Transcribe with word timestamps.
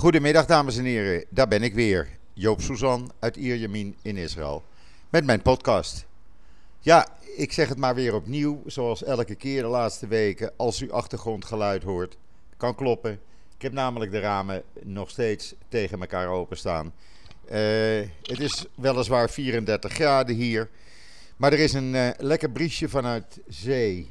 Goedemiddag 0.00 0.46
dames 0.46 0.76
en 0.76 0.84
heren, 0.84 1.24
daar 1.28 1.48
ben 1.48 1.62
ik 1.62 1.74
weer. 1.74 2.08
Joop 2.32 2.60
Suzan 2.60 3.12
uit 3.18 3.36
Ierjemien 3.36 3.96
in 4.02 4.16
Israël. 4.16 4.64
Met 5.10 5.24
mijn 5.24 5.42
podcast. 5.42 6.06
Ja, 6.78 7.08
ik 7.36 7.52
zeg 7.52 7.68
het 7.68 7.78
maar 7.78 7.94
weer 7.94 8.14
opnieuw, 8.14 8.62
zoals 8.66 9.04
elke 9.04 9.34
keer 9.34 9.62
de 9.62 9.68
laatste 9.68 10.06
weken. 10.06 10.52
Als 10.56 10.80
u 10.80 10.90
achtergrondgeluid 10.90 11.82
hoort, 11.82 12.16
kan 12.56 12.74
kloppen. 12.74 13.12
Ik 13.56 13.62
heb 13.62 13.72
namelijk 13.72 14.10
de 14.10 14.20
ramen 14.20 14.62
nog 14.82 15.10
steeds 15.10 15.54
tegen 15.68 16.00
elkaar 16.00 16.28
openstaan. 16.28 16.92
Uh, 17.50 17.56
het 18.22 18.40
is 18.40 18.66
weliswaar 18.74 19.30
34 19.30 19.92
graden 19.92 20.34
hier. 20.34 20.68
Maar 21.36 21.52
er 21.52 21.58
is 21.58 21.72
een 21.72 21.94
uh, 21.94 22.08
lekker 22.18 22.50
briesje 22.50 22.88
vanuit 22.88 23.40
zee. 23.48 24.08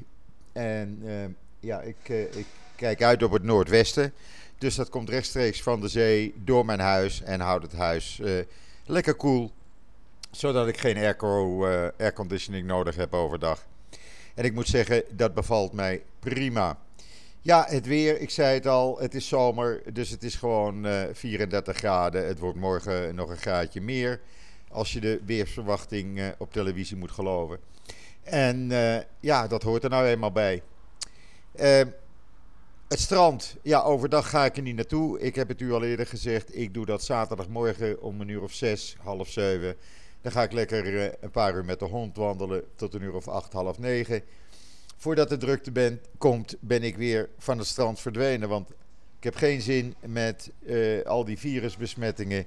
En 0.52 1.02
uh, 1.04 1.14
ja, 1.60 1.82
ik, 1.82 2.10
ik 2.36 2.46
kijk 2.76 3.04
uit 3.04 3.24
op 3.24 3.32
het 3.32 3.44
noordwesten. 3.44 4.14
Dus 4.60 4.76
dat 4.76 4.90
komt 4.90 5.10
rechtstreeks 5.10 5.62
van 5.62 5.82
de 5.82 5.88
zee 5.88 6.34
door 6.44 6.66
mijn 6.66 6.80
huis 6.80 7.22
en 7.22 7.40
houdt 7.40 7.64
het 7.64 7.74
huis 7.74 8.20
uh, 8.22 8.40
lekker 8.86 9.16
koel. 9.16 9.52
Zodat 10.32 10.68
ik 10.68 10.78
geen 10.78 10.98
airco, 10.98 11.66
uh, 11.68 11.88
airconditioning 11.98 12.68
nodig 12.68 12.96
heb 12.96 13.14
overdag. 13.14 13.66
En 14.36 14.44
ik 14.44 14.54
moet 14.54 14.68
zeggen, 14.68 15.04
dat 15.12 15.34
bevalt 15.34 15.74
mij 15.74 16.04
prima. 16.20 16.78
Ja, 17.42 17.66
het 17.68 17.86
weer, 17.86 18.20
ik 18.20 18.30
zei 18.30 18.54
het 18.54 18.68
al, 18.68 19.00
het 19.00 19.16
is 19.16 19.28
zomer, 19.28 19.82
dus 19.94 20.10
het 20.10 20.24
is 20.24 20.36
gewoon 20.36 20.86
uh, 20.86 21.02
34 21.14 21.78
graden. 21.78 22.28
Het 22.28 22.40
wordt 22.40 22.58
morgen 22.58 23.16
nog 23.16 23.30
een 23.30 23.38
graadje 23.38 23.82
meer, 23.82 24.22
als 24.70 24.94
je 24.94 25.00
de 25.00 25.22
weersverwachting 25.26 26.34
op 26.38 26.54
televisie 26.54 26.98
moet 26.98 27.12
geloven. 27.12 27.60
En 28.24 28.72
ja, 29.20 29.48
dat 29.48 29.64
hoort 29.64 29.84
er 29.84 29.90
nou 29.90 30.06
eenmaal 30.06 30.32
bij. 30.32 30.62
Het 32.90 33.00
strand, 33.00 33.56
ja, 33.62 33.82
overdag 33.82 34.30
ga 34.30 34.46
ik 34.46 34.58
er 34.58 34.62
niet 34.62 34.76
naartoe. 34.76 35.20
Ik 35.20 35.36
heb 35.36 35.48
het 35.48 35.62
u 35.62 35.72
al 35.72 35.84
eerder 35.84 36.08
gezegd. 36.08 36.58
Ik 36.58 36.74
doe 36.74 36.86
dat 36.86 37.04
zaterdagmorgen 37.04 38.02
om 38.02 38.22
een 38.22 38.28
uur 38.28 38.42
of 38.42 38.52
zes, 38.52 38.96
half 39.00 39.30
zeven. 39.30 39.76
Dan 40.22 40.32
ga 40.32 40.44
ik 40.44 40.52
lekker 40.52 40.86
uh, 40.86 41.10
een 41.20 41.32
paar 41.32 41.56
uur 41.56 41.66
met 41.66 41.80
de 41.80 41.86
hond 41.86 42.18
wandelen 42.18 42.64
tot 42.76 42.94
een 42.94 43.02
uur 43.02 43.14
of 43.14 43.28
acht, 43.28 43.54
half 43.54 43.80
negen. 43.80 44.22
Voordat 44.98 45.30
de 45.30 45.38
drukte 45.38 45.72
ben, 45.72 46.02
komt, 46.18 46.56
ben 46.60 46.84
ik 46.84 46.98
weer 46.98 47.30
van 47.38 47.58
het 47.58 47.68
strand 47.68 48.00
verdwenen. 48.00 48.50
Want 48.50 48.70
ik 49.18 49.24
heb 49.24 49.36
geen 49.36 49.62
zin 49.62 49.96
met 50.06 50.52
uh, 50.60 51.06
al 51.06 51.26
die 51.26 51.38
virusbesmettingen 51.38 52.46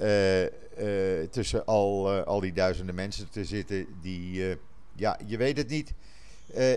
uh, 0.00 0.46
tussen 1.30 1.64
al, 1.64 2.10
al 2.10 2.40
die 2.40 2.52
duizenden 2.52 2.94
mensen 2.94 3.30
te 3.30 3.44
zitten. 3.44 3.86
Die, 4.02 4.56
ja, 4.94 5.18
je 5.26 5.36
weet 5.36 5.56
het 5.56 5.68
niet. 5.68 5.92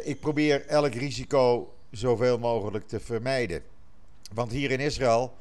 ik 0.04 0.20
probeer 0.20 0.66
elk 0.66 0.94
risico 0.94 1.74
zoveel 1.92 2.38
mogelijk 2.38 2.88
te 2.88 3.00
vermijden. 3.00 3.62
Want 4.34 4.52
hier 4.52 4.72
in 4.72 4.80
Israël, 4.80 5.34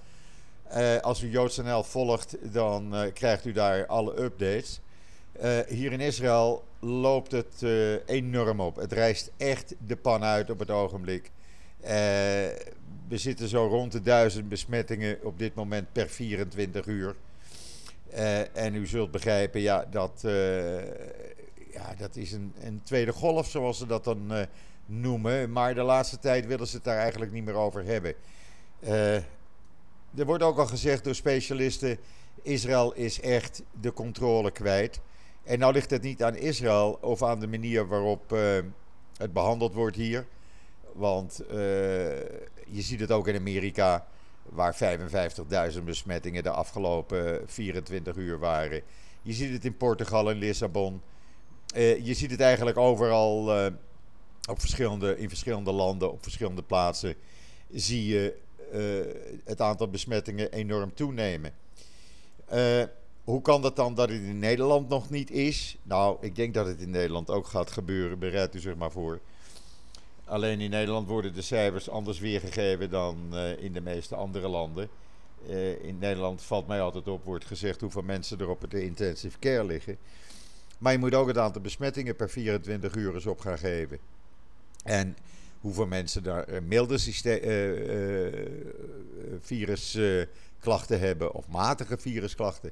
eh, 0.62 0.96
als 0.96 1.22
u 1.22 1.30
JoodsNL 1.30 1.82
volgt, 1.82 2.36
dan 2.52 2.94
eh, 2.94 3.12
krijgt 3.12 3.44
u 3.44 3.52
daar 3.52 3.86
alle 3.86 4.22
updates. 4.22 4.80
Uh, 5.42 5.58
hier 5.68 5.92
in 5.92 6.00
Israël 6.00 6.64
loopt 6.80 7.32
het 7.32 7.62
enorm 8.06 8.60
op. 8.60 8.76
Het 8.76 8.92
rijst 8.92 9.30
echt 9.36 9.74
de 9.86 9.96
pan 9.96 10.24
uit 10.24 10.50
op 10.50 10.58
het 10.58 10.70
ogenblik. 10.70 11.30
we 13.08 13.18
zitten 13.18 13.48
zo 13.48 13.66
rond 13.66 13.92
de 13.92 14.02
duizend 14.02 14.48
besmettingen 14.48 15.18
op 15.22 15.38
dit 15.38 15.54
moment 15.54 15.92
per 15.92 16.08
24 16.08 16.86
uur. 16.86 17.16
en 18.52 18.74
u 18.74 18.86
zult 18.86 19.10
begrijpen, 19.10 19.60
ja, 19.60 19.86
dat, 19.90 20.20
ja, 21.72 21.94
dat 21.98 22.16
is 22.16 22.32
een, 22.32 22.52
een 22.62 22.80
tweede 22.84 23.12
golf, 23.12 23.48
zoals 23.48 23.78
ze 23.78 23.86
dat 23.86 24.04
dan 24.04 24.46
noemen. 24.88 25.52
Maar 25.52 25.74
de 25.74 25.82
laatste 25.82 26.18
tijd 26.18 26.46
willen 26.46 26.66
ze 26.66 26.76
het 26.76 26.84
daar 26.84 26.98
eigenlijk 26.98 27.32
niet 27.32 27.44
meer 27.44 27.54
over 27.54 27.84
hebben. 27.84 28.14
Uh, 28.80 29.14
er 30.14 30.24
wordt 30.26 30.42
ook 30.42 30.58
al 30.58 30.66
gezegd 30.66 31.04
door 31.04 31.14
specialisten: 31.14 31.98
Israël 32.42 32.94
is 32.94 33.20
echt 33.20 33.62
de 33.80 33.92
controle 33.92 34.50
kwijt. 34.50 35.00
En 35.44 35.58
nou 35.58 35.72
ligt 35.72 35.90
het 35.90 36.02
niet 36.02 36.22
aan 36.22 36.36
Israël 36.36 36.98
of 37.00 37.22
aan 37.22 37.40
de 37.40 37.46
manier 37.46 37.88
waarop 37.88 38.32
uh, 38.32 38.58
het 39.16 39.32
behandeld 39.32 39.74
wordt 39.74 39.96
hier. 39.96 40.26
Want 40.92 41.42
uh, 41.50 41.56
je 42.66 42.82
ziet 42.82 43.00
het 43.00 43.10
ook 43.10 43.28
in 43.28 43.36
Amerika, 43.36 44.06
waar 44.42 44.76
55.000 45.74 45.82
besmettingen 45.84 46.42
de 46.42 46.50
afgelopen 46.50 47.42
24 47.46 48.16
uur 48.16 48.38
waren. 48.38 48.82
Je 49.22 49.32
ziet 49.32 49.52
het 49.52 49.64
in 49.64 49.76
Portugal 49.76 50.30
en 50.30 50.36
Lissabon. 50.36 51.02
je 51.74 52.14
ziet 52.14 52.30
het 52.30 52.40
eigenlijk 52.40 52.76
overal 52.76 53.70
op 54.48 54.60
verschillende, 54.60 55.18
in 55.18 55.28
verschillende 55.28 55.72
landen, 55.72 56.12
op 56.12 56.22
verschillende 56.22 56.62
plaatsen, 56.62 57.14
zie 57.70 58.06
je 58.06 58.36
uh, 58.72 59.40
het 59.44 59.60
aantal 59.60 59.88
besmettingen 59.88 60.52
enorm 60.52 60.94
toenemen. 60.94 61.52
Uh, 62.54 62.82
hoe 63.24 63.42
kan 63.42 63.62
dat 63.62 63.76
dan 63.76 63.94
dat 63.94 64.08
het 64.08 64.20
in 64.20 64.38
Nederland 64.38 64.88
nog 64.88 65.10
niet 65.10 65.30
is? 65.30 65.76
Nou, 65.82 66.16
ik 66.20 66.36
denk 66.36 66.54
dat 66.54 66.66
het 66.66 66.80
in 66.80 66.90
Nederland 66.90 67.30
ook 67.30 67.46
gaat 67.46 67.70
gebeuren, 67.70 68.18
bereid 68.18 68.54
u 68.54 68.58
zich 68.58 68.76
maar 68.76 68.90
voor. 68.90 69.20
Alleen 70.24 70.60
in 70.60 70.70
Nederland 70.70 71.08
worden 71.08 71.34
de 71.34 71.42
cijfers 71.42 71.90
anders 71.90 72.18
weergegeven 72.18 72.90
dan 72.90 73.16
uh, 73.32 73.62
in 73.62 73.72
de 73.72 73.80
meeste 73.80 74.14
andere 74.14 74.48
landen. 74.48 74.88
in 75.82 75.98
Nederland 75.98 76.42
valt 76.42 76.66
mij 76.66 76.80
altijd 76.80 77.08
op, 77.08 77.24
wordt 77.24 77.44
gezegd 77.44 77.80
hoeveel 77.80 78.02
mensen 78.02 78.40
er 78.40 78.48
op 78.48 78.60
het 78.60 78.74
intensive 78.74 79.38
care 79.38 79.64
liggen. 79.64 79.98
Maar 80.78 80.92
je 80.92 80.98
moet 80.98 81.14
ook 81.14 81.26
het 81.26 81.38
aantal 81.38 81.62
besmettingen 81.62 82.16
per 82.16 82.30
24 82.30 82.94
uur 82.94 83.14
eens 83.14 83.26
op 83.26 83.40
gaan 83.40 83.58
geven. 83.58 83.98
En 84.84 85.16
hoeveel 85.60 85.86
mensen 85.86 86.22
daar 86.22 86.48
uh, 86.48 86.60
milde 86.60 86.98
uh, 87.24 88.46
virusklachten 89.40 91.00
hebben 91.00 91.32
of 91.32 91.48
matige 91.48 91.98
virusklachten. 91.98 92.70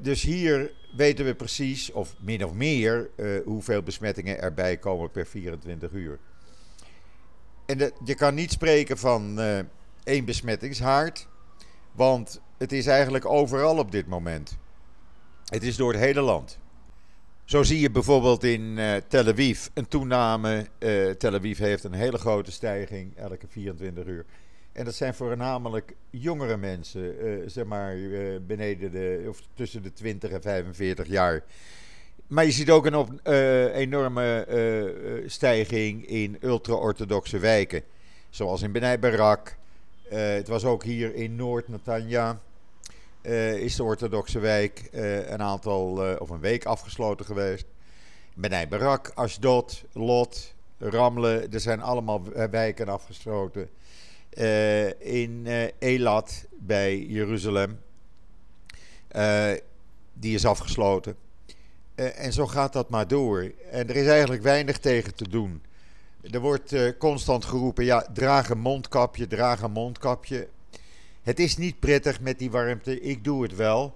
dus 0.00 0.22
hier 0.22 0.72
weten 0.96 1.24
we 1.24 1.34
precies, 1.34 1.92
of 1.92 2.14
min 2.20 2.44
of 2.44 2.52
meer, 2.52 3.10
hoeveel 3.44 3.82
besmettingen 3.82 4.40
erbij 4.40 4.76
komen 4.76 5.10
per 5.10 5.26
24 5.26 5.92
uur. 5.92 6.18
En 7.66 7.92
je 8.04 8.14
kan 8.14 8.34
niet 8.34 8.52
spreken 8.52 8.98
van 8.98 9.38
één 10.04 10.24
besmettingshaard, 10.24 11.28
want 11.92 12.40
het 12.58 12.72
is 12.72 12.86
eigenlijk 12.86 13.24
overal 13.24 13.78
op 13.78 13.90
dit 13.90 14.06
moment. 14.06 14.56
Het 15.44 15.62
is 15.62 15.76
door 15.76 15.92
het 15.92 16.00
hele 16.00 16.20
land. 16.20 16.58
Zo 17.44 17.62
zie 17.62 17.80
je 17.80 17.90
bijvoorbeeld 17.90 18.44
in 18.44 18.60
uh, 18.60 18.94
Tel 19.08 19.26
Aviv 19.26 19.66
een 19.74 19.88
toename. 19.88 20.66
Uh, 20.78 21.10
Tel 21.10 21.34
Aviv 21.34 21.58
heeft 21.58 21.84
een 21.84 21.92
hele 21.92 22.18
grote 22.18 22.52
stijging 22.52 23.16
elke 23.16 23.46
24 23.48 24.06
uur. 24.06 24.24
En 24.72 24.84
dat 24.84 24.94
zijn 24.94 25.14
voornamelijk 25.14 25.94
jongere 26.10 26.56
mensen, 26.56 27.26
uh, 27.26 27.42
zeg 27.46 27.64
maar 27.64 27.96
beneden 28.46 28.92
de, 28.92 29.26
of 29.28 29.42
tussen 29.54 29.82
de 29.82 29.92
20 29.92 30.30
en 30.30 30.42
45 30.42 31.06
jaar. 31.06 31.42
Maar 32.26 32.44
je 32.44 32.50
ziet 32.50 32.70
ook 32.70 32.86
een 32.86 32.96
op, 32.96 33.26
enorme 33.74 34.46
stijging 35.26 36.06
in 36.06 36.36
ultra-orthodoxe 36.40 37.38
wijken. 37.38 37.82
Zoals 38.30 38.62
in 38.62 38.72
Benai 38.72 38.98
Barak. 38.98 39.56
het 40.08 40.48
was 40.48 40.64
ook 40.64 40.84
hier 40.84 41.14
in 41.14 41.36
Noord-Natanja. 41.36 42.40
Uh, 43.26 43.54
is 43.54 43.76
de 43.76 43.82
orthodoxe 43.82 44.38
wijk 44.38 44.88
uh, 44.92 45.30
een 45.30 45.42
aantal, 45.42 46.10
uh, 46.10 46.20
of 46.20 46.30
een 46.30 46.40
week 46.40 46.64
afgesloten 46.64 47.26
geweest. 47.26 47.64
Benai 48.34 48.66
Barak, 48.66 49.12
Ashdod, 49.14 49.84
Lot, 49.92 50.54
Ramle, 50.78 51.48
er 51.50 51.60
zijn 51.60 51.82
allemaal 51.82 52.22
wijken 52.50 52.88
afgesloten. 52.88 53.68
in 54.98 55.46
Elat 55.78 56.44
bij 56.50 56.98
Jeruzalem, 56.98 57.80
die 60.12 60.34
is 60.34 60.46
afgesloten. 60.46 61.16
en 61.94 62.32
zo 62.32 62.46
gaat 62.46 62.72
dat 62.72 62.88
maar 62.88 63.08
door. 63.08 63.52
En 63.70 63.88
er 63.88 63.96
is 63.96 64.06
eigenlijk 64.06 64.42
weinig 64.42 64.78
tegen 64.78 65.14
te 65.14 65.28
doen. 65.28 65.62
Er 66.30 66.40
wordt 66.40 66.96
constant 66.98 67.44
geroepen, 67.44 67.84
ja, 67.84 68.06
draag 68.12 68.50
een 68.50 68.60
mondkapje, 68.60 69.26
draag 69.26 69.62
een 69.62 69.72
mondkapje. 69.72 70.48
Het 71.24 71.38
is 71.38 71.56
niet 71.56 71.78
prettig 71.78 72.20
met 72.20 72.38
die 72.38 72.50
warmte. 72.50 73.00
Ik 73.00 73.24
doe 73.24 73.42
het 73.42 73.56
wel. 73.56 73.94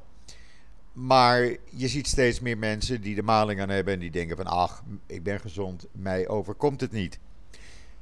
Maar 0.92 1.40
je 1.70 1.88
ziet 1.88 2.06
steeds 2.06 2.40
meer 2.40 2.58
mensen 2.58 3.00
die 3.00 3.14
de 3.14 3.22
maling 3.22 3.60
aan 3.60 3.68
hebben 3.68 3.94
en 3.94 4.00
die 4.00 4.10
denken 4.10 4.36
van 4.36 4.46
ach, 4.46 4.82
ik 5.06 5.22
ben 5.22 5.40
gezond, 5.40 5.86
mij 5.92 6.28
overkomt 6.28 6.80
het 6.80 6.92
niet. 6.92 7.18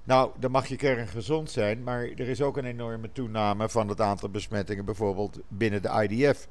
Nou, 0.04 0.30
dan 0.38 0.50
mag 0.50 0.66
je 0.66 0.76
kern 0.76 1.08
gezond 1.08 1.50
zijn, 1.50 1.82
maar 1.82 2.02
er 2.02 2.28
is 2.28 2.42
ook 2.42 2.56
een 2.56 2.64
enorme 2.64 3.12
toename 3.12 3.68
van 3.68 3.88
het 3.88 4.00
aantal 4.00 4.28
besmettingen, 4.28 4.84
bijvoorbeeld 4.84 5.40
binnen 5.48 5.82
de 5.82 6.08
IDF. 6.08 6.48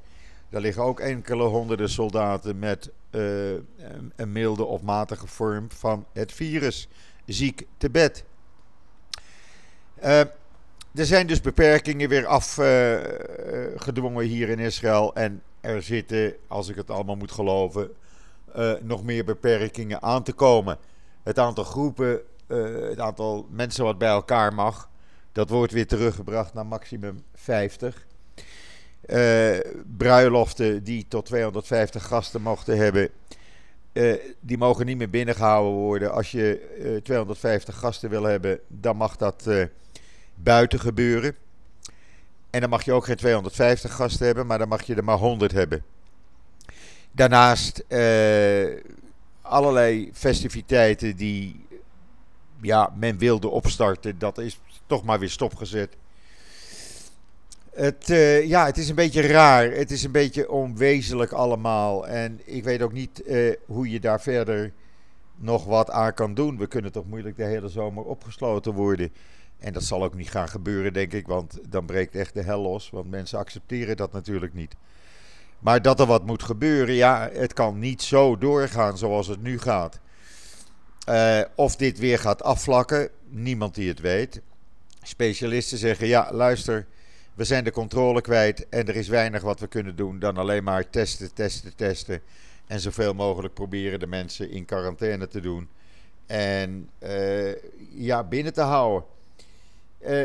Daar 0.48 0.60
liggen 0.60 0.82
ook 0.82 1.00
enkele 1.00 1.44
honderden 1.44 1.90
soldaten 1.90 2.58
met 2.58 2.90
uh, 3.10 3.52
een 4.16 4.32
milde 4.32 4.64
of 4.64 4.82
matige 4.82 5.26
vorm 5.26 5.70
van 5.70 6.06
het 6.12 6.32
virus 6.32 6.88
ziek 7.24 7.66
te 7.76 7.90
bed. 7.90 8.24
Uh, 10.04 10.20
er 10.96 11.06
zijn 11.06 11.26
dus 11.26 11.40
beperkingen 11.40 12.08
weer 12.08 12.26
afgedwongen 12.26 14.24
uh, 14.24 14.30
hier 14.30 14.48
in 14.48 14.58
Israël. 14.58 15.14
En 15.14 15.42
er 15.60 15.82
zitten, 15.82 16.34
als 16.46 16.68
ik 16.68 16.76
het 16.76 16.90
allemaal 16.90 17.16
moet 17.16 17.32
geloven, 17.32 17.90
uh, 18.56 18.72
nog 18.82 19.04
meer 19.04 19.24
beperkingen 19.24 20.02
aan 20.02 20.22
te 20.22 20.32
komen. 20.32 20.78
Het 21.22 21.38
aantal 21.38 21.64
groepen, 21.64 22.20
het 22.88 23.00
aantal 23.00 23.46
mensen 23.50 23.84
wat 23.84 23.98
bij 23.98 24.08
elkaar 24.08 24.54
mag, 24.54 24.88
Dat 25.32 25.50
wordt 25.50 25.72
weer 25.72 25.86
teruggebracht 25.86 26.54
naar 26.54 26.66
maximum 26.66 27.22
50. 27.34 28.06
Uh, 29.06 29.58
bruiloften 29.96 30.84
die 30.84 31.06
tot 31.08 31.26
250 31.26 32.06
gasten 32.06 32.42
mochten 32.42 32.76
hebben, 32.76 33.10
die 34.40 34.58
mogen 34.58 34.86
niet 34.86 34.96
meer 34.96 35.10
binnengehouden 35.10 35.72
worden. 35.72 36.12
Als 36.12 36.30
je 36.30 36.76
uh, 36.78 36.96
250 37.02 37.78
gasten 37.78 38.10
wil 38.10 38.22
hebben, 38.22 38.60
dan 38.68 38.96
mag 38.96 39.16
dat 39.16 39.46
buiten 40.36 40.80
gebeuren. 40.80 41.36
En 42.50 42.60
dan 42.60 42.70
mag 42.70 42.82
je 42.82 42.92
ook 42.92 43.04
geen 43.04 43.16
250 43.16 43.92
gasten 43.92 44.26
hebben, 44.26 44.46
maar 44.46 44.58
dan 44.58 44.68
mag 44.68 44.82
je 44.82 44.94
er 44.94 45.04
maar 45.04 45.16
100 45.18 45.52
hebben. 45.52 45.84
Daarnaast 47.12 47.84
allerlei 49.42 50.10
festiviteiten 50.12 51.16
die 51.16 51.66
ja, 52.60 52.92
men 52.96 53.18
wilde 53.18 53.48
opstarten, 53.48 54.18
dat 54.18 54.38
is 54.38 54.60
toch 54.86 55.04
maar 55.04 55.18
weer 55.18 55.30
stopgezet. 55.30 55.96
Het, 57.76 58.08
uh, 58.08 58.46
ja, 58.46 58.66
het 58.66 58.78
is 58.78 58.88
een 58.88 58.94
beetje 58.94 59.20
raar. 59.20 59.70
Het 59.70 59.90
is 59.90 60.02
een 60.02 60.12
beetje 60.12 60.50
onwezenlijk 60.50 61.32
allemaal. 61.32 62.06
En 62.06 62.40
ik 62.44 62.64
weet 62.64 62.82
ook 62.82 62.92
niet 62.92 63.22
uh, 63.26 63.54
hoe 63.66 63.90
je 63.90 64.00
daar 64.00 64.20
verder 64.20 64.72
nog 65.36 65.64
wat 65.64 65.90
aan 65.90 66.14
kan 66.14 66.34
doen. 66.34 66.58
We 66.58 66.66
kunnen 66.66 66.92
toch 66.92 67.06
moeilijk 67.06 67.36
de 67.36 67.44
hele 67.44 67.68
zomer 67.68 68.04
opgesloten 68.04 68.72
worden. 68.72 69.12
En 69.58 69.72
dat 69.72 69.82
zal 69.82 70.04
ook 70.04 70.14
niet 70.14 70.30
gaan 70.30 70.48
gebeuren, 70.48 70.92
denk 70.92 71.12
ik. 71.12 71.26
Want 71.26 71.58
dan 71.68 71.86
breekt 71.86 72.14
echt 72.14 72.34
de 72.34 72.42
hel 72.42 72.60
los. 72.60 72.90
Want 72.90 73.10
mensen 73.10 73.38
accepteren 73.38 73.96
dat 73.96 74.12
natuurlijk 74.12 74.54
niet. 74.54 74.74
Maar 75.58 75.82
dat 75.82 76.00
er 76.00 76.06
wat 76.06 76.26
moet 76.26 76.42
gebeuren, 76.42 76.94
ja, 76.94 77.30
het 77.32 77.52
kan 77.52 77.78
niet 77.78 78.02
zo 78.02 78.38
doorgaan 78.38 78.98
zoals 78.98 79.26
het 79.26 79.42
nu 79.42 79.58
gaat. 79.58 80.00
Uh, 81.08 81.40
of 81.54 81.76
dit 81.76 81.98
weer 81.98 82.18
gaat 82.18 82.42
afvlakken, 82.42 83.10
niemand 83.28 83.74
die 83.74 83.88
het 83.88 84.00
weet. 84.00 84.40
Specialisten 85.02 85.78
zeggen: 85.78 86.06
ja, 86.06 86.28
luister, 86.32 86.86
we 87.34 87.44
zijn 87.44 87.64
de 87.64 87.70
controle 87.70 88.20
kwijt 88.20 88.68
en 88.68 88.88
er 88.88 88.96
is 88.96 89.08
weinig 89.08 89.42
wat 89.42 89.60
we 89.60 89.66
kunnen 89.66 89.96
doen 89.96 90.18
dan 90.18 90.36
alleen 90.36 90.64
maar 90.64 90.90
testen, 90.90 91.34
testen, 91.34 91.74
testen. 91.76 92.20
En 92.66 92.80
zoveel 92.80 93.14
mogelijk 93.14 93.54
proberen 93.54 94.00
de 94.00 94.06
mensen 94.06 94.50
in 94.50 94.64
quarantaine 94.64 95.28
te 95.28 95.40
doen. 95.40 95.68
En 96.26 96.90
uh, 96.98 97.54
ja, 97.94 98.24
binnen 98.24 98.52
te 98.52 98.60
houden. 98.60 99.08
Uh, 100.06 100.24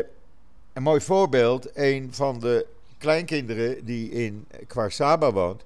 een 0.74 0.84
mooi 0.84 1.02
voorbeeld: 1.02 1.78
een 1.78 2.14
van 2.14 2.40
de 2.40 2.66
kleinkinderen 2.98 3.86
die 3.86 4.10
in 4.10 4.48
Kwarsaba 4.68 5.32
woont. 5.32 5.66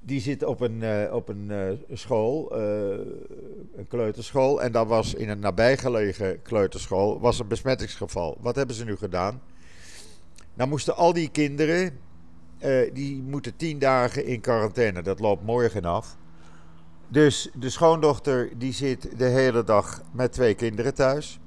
Die 0.00 0.20
zit 0.20 0.44
op 0.44 0.60
een, 0.60 0.80
uh, 0.80 1.14
op 1.14 1.28
een 1.28 1.46
uh, 1.50 1.96
school, 1.96 2.52
een 2.52 3.86
kleuterschool. 3.88 4.62
En 4.62 4.72
dat 4.72 4.86
was 4.86 5.14
in 5.14 5.28
een 5.28 5.38
nabijgelegen 5.38 6.42
kleuterschool 6.42 7.20
was 7.20 7.38
een 7.38 7.48
besmettingsgeval. 7.48 8.36
Wat 8.40 8.56
hebben 8.56 8.76
ze 8.76 8.84
nu 8.84 8.96
gedaan? 8.96 9.42
Nou 10.54 10.68
moesten 10.68 10.96
al 10.96 11.12
die 11.12 11.30
kinderen, 11.30 11.98
die 12.92 13.22
moeten 13.22 13.56
tien 13.56 13.78
dagen 13.78 14.24
in 14.24 14.40
quarantaine. 14.40 15.02
Dat 15.02 15.20
loopt 15.20 15.44
morgen 15.44 15.84
af. 15.84 16.16
Dus 17.08 17.50
de 17.54 17.70
schoondochter 17.70 18.50
die 18.58 18.72
zit 18.72 19.18
de 19.18 19.24
hele 19.24 19.64
dag 19.64 20.02
met 20.12 20.32
twee 20.32 20.54
kinderen 20.54 20.94
thuis. 20.94 21.40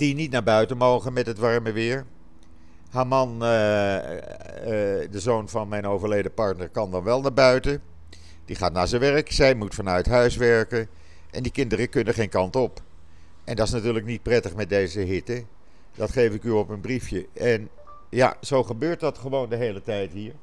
Die 0.00 0.14
niet 0.14 0.30
naar 0.30 0.42
buiten 0.42 0.76
mogen 0.76 1.12
met 1.12 1.26
het 1.26 1.38
warme 1.38 1.72
weer. 1.72 2.06
Haar 2.90 3.06
man, 3.06 3.32
uh, 3.32 3.38
uh, 3.40 3.50
de 5.10 5.20
zoon 5.20 5.48
van 5.48 5.68
mijn 5.68 5.86
overleden 5.86 6.34
partner, 6.34 6.68
kan 6.68 6.90
dan 6.90 7.02
wel 7.04 7.20
naar 7.20 7.32
buiten. 7.32 7.82
Die 8.44 8.56
gaat 8.56 8.72
naar 8.72 8.88
zijn 8.88 9.00
werk. 9.00 9.32
Zij 9.32 9.54
moet 9.54 9.74
vanuit 9.74 10.06
huis 10.06 10.36
werken. 10.36 10.88
En 11.30 11.42
die 11.42 11.52
kinderen 11.52 11.88
kunnen 11.88 12.14
geen 12.14 12.28
kant 12.28 12.56
op. 12.56 12.82
En 13.44 13.56
dat 13.56 13.66
is 13.66 13.72
natuurlijk 13.72 14.06
niet 14.06 14.22
prettig 14.22 14.54
met 14.54 14.68
deze 14.68 15.00
hitte. 15.00 15.44
Dat 15.94 16.10
geef 16.10 16.34
ik 16.34 16.44
u 16.44 16.50
op 16.50 16.68
een 16.68 16.80
briefje. 16.80 17.26
En 17.32 17.68
ja, 18.10 18.36
zo 18.40 18.62
gebeurt 18.62 19.00
dat 19.00 19.18
gewoon 19.18 19.48
de 19.48 19.56
hele 19.56 19.82
tijd 19.82 20.12
hier. 20.12 20.34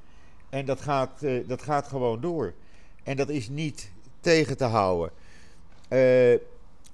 En 0.50 0.66
dat 0.66 0.82
gaat, 0.82 1.24
uh, 1.24 1.48
dat 1.48 1.62
gaat 1.62 1.88
gewoon 1.88 2.22
door. 2.22 2.54
En 3.04 3.18
dat 3.18 3.30
is 3.30 3.50
niet 3.50 3.92
tegen 4.20 4.58
te 4.58 4.66
houden. 4.66 5.12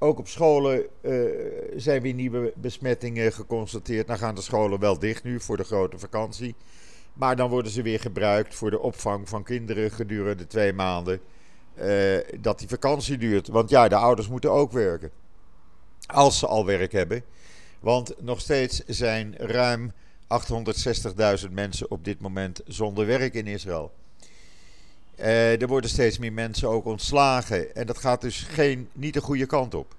Ook 0.04 0.20
op 0.20 0.28
scholen 0.28 0.86
uh, 1.02 1.30
zijn 1.76 2.02
weer 2.02 2.14
nieuwe 2.14 2.54
besmettingen 2.56 3.34
geconstateerd. 3.34 4.08
Dan 4.08 4.18
gaan 4.18 4.36
de 4.36 4.42
scholen 4.42 4.80
wel 4.80 5.00
dicht 5.00 5.24
nu 5.24 5.40
voor 5.40 5.58
de 5.58 5.64
grote 5.64 6.00
vakantie. 6.00 6.56
Maar 7.14 7.36
dan 7.36 7.50
worden 7.50 7.72
ze 7.72 7.82
weer 7.82 8.00
gebruikt 8.00 8.56
voor 8.56 8.70
de 8.70 8.80
opvang 8.80 9.30
van 9.30 9.44
kinderen 9.44 9.92
gedurende 9.92 10.48
twee 10.48 10.74
maanden. 10.74 11.20
Uh, 11.76 12.18
dat 12.40 12.60
die 12.60 12.68
vakantie 12.68 13.18
duurt. 13.18 13.48
Want 13.48 13.70
ja, 13.70 13.88
de 13.88 13.96
ouders 13.96 14.28
moeten 14.28 14.52
ook 14.52 14.72
werken. 14.72 15.12
Als 16.06 16.40
ze 16.40 16.48
al 16.48 16.66
werk 16.66 16.92
hebben. 16.92 17.24
Want 17.80 18.22
nog 18.22 18.40
steeds 18.40 18.84
zijn 18.86 19.36
ruim 19.38 19.92
860.000 21.46 21.52
mensen 21.52 21.92
op 21.92 22.04
dit 22.04 22.22
moment 22.22 22.62
zonder 22.66 23.06
werk 23.06 23.34
in 23.34 23.48
Israël. 23.48 23.92
Uh, 25.24 25.62
er 25.62 25.68
worden 25.68 25.90
steeds 25.90 26.18
meer 26.18 26.34
mensen 26.34 26.70
ook 26.70 26.86
ontslagen. 26.86 27.75
En 27.75 27.86
dat 27.86 27.98
gaat 27.98 28.22
dus 28.22 28.42
geen, 28.42 28.90
niet 28.94 29.14
de 29.14 29.22
goede 29.22 29.46
kant 29.46 29.74
op. 29.74 29.96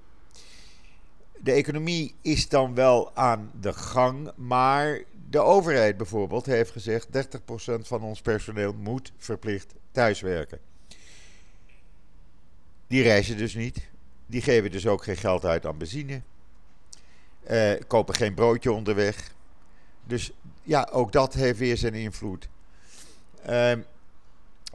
De 1.38 1.52
economie 1.52 2.14
is 2.22 2.48
dan 2.48 2.74
wel 2.74 3.16
aan 3.16 3.50
de 3.60 3.72
gang, 3.72 4.30
maar 4.34 5.02
de 5.30 5.38
overheid 5.38 5.96
bijvoorbeeld 5.96 6.46
heeft 6.46 6.70
gezegd: 6.70 7.06
30% 7.06 7.10
van 7.80 8.02
ons 8.02 8.20
personeel 8.20 8.72
moet 8.72 9.12
verplicht 9.16 9.74
thuiswerken. 9.92 10.58
Die 12.86 13.02
reizen 13.02 13.36
dus 13.36 13.54
niet. 13.54 13.88
Die 14.26 14.42
geven 14.42 14.70
dus 14.70 14.86
ook 14.86 15.04
geen 15.04 15.16
geld 15.16 15.44
uit 15.44 15.66
aan 15.66 15.78
benzine. 15.78 16.22
Uh, 17.50 17.72
kopen 17.86 18.14
geen 18.14 18.34
broodje 18.34 18.72
onderweg. 18.72 19.34
Dus 20.06 20.32
ja, 20.62 20.88
ook 20.92 21.12
dat 21.12 21.34
heeft 21.34 21.58
weer 21.58 21.76
zijn 21.76 21.94
invloed. 21.94 22.48
Uh, 23.48 23.72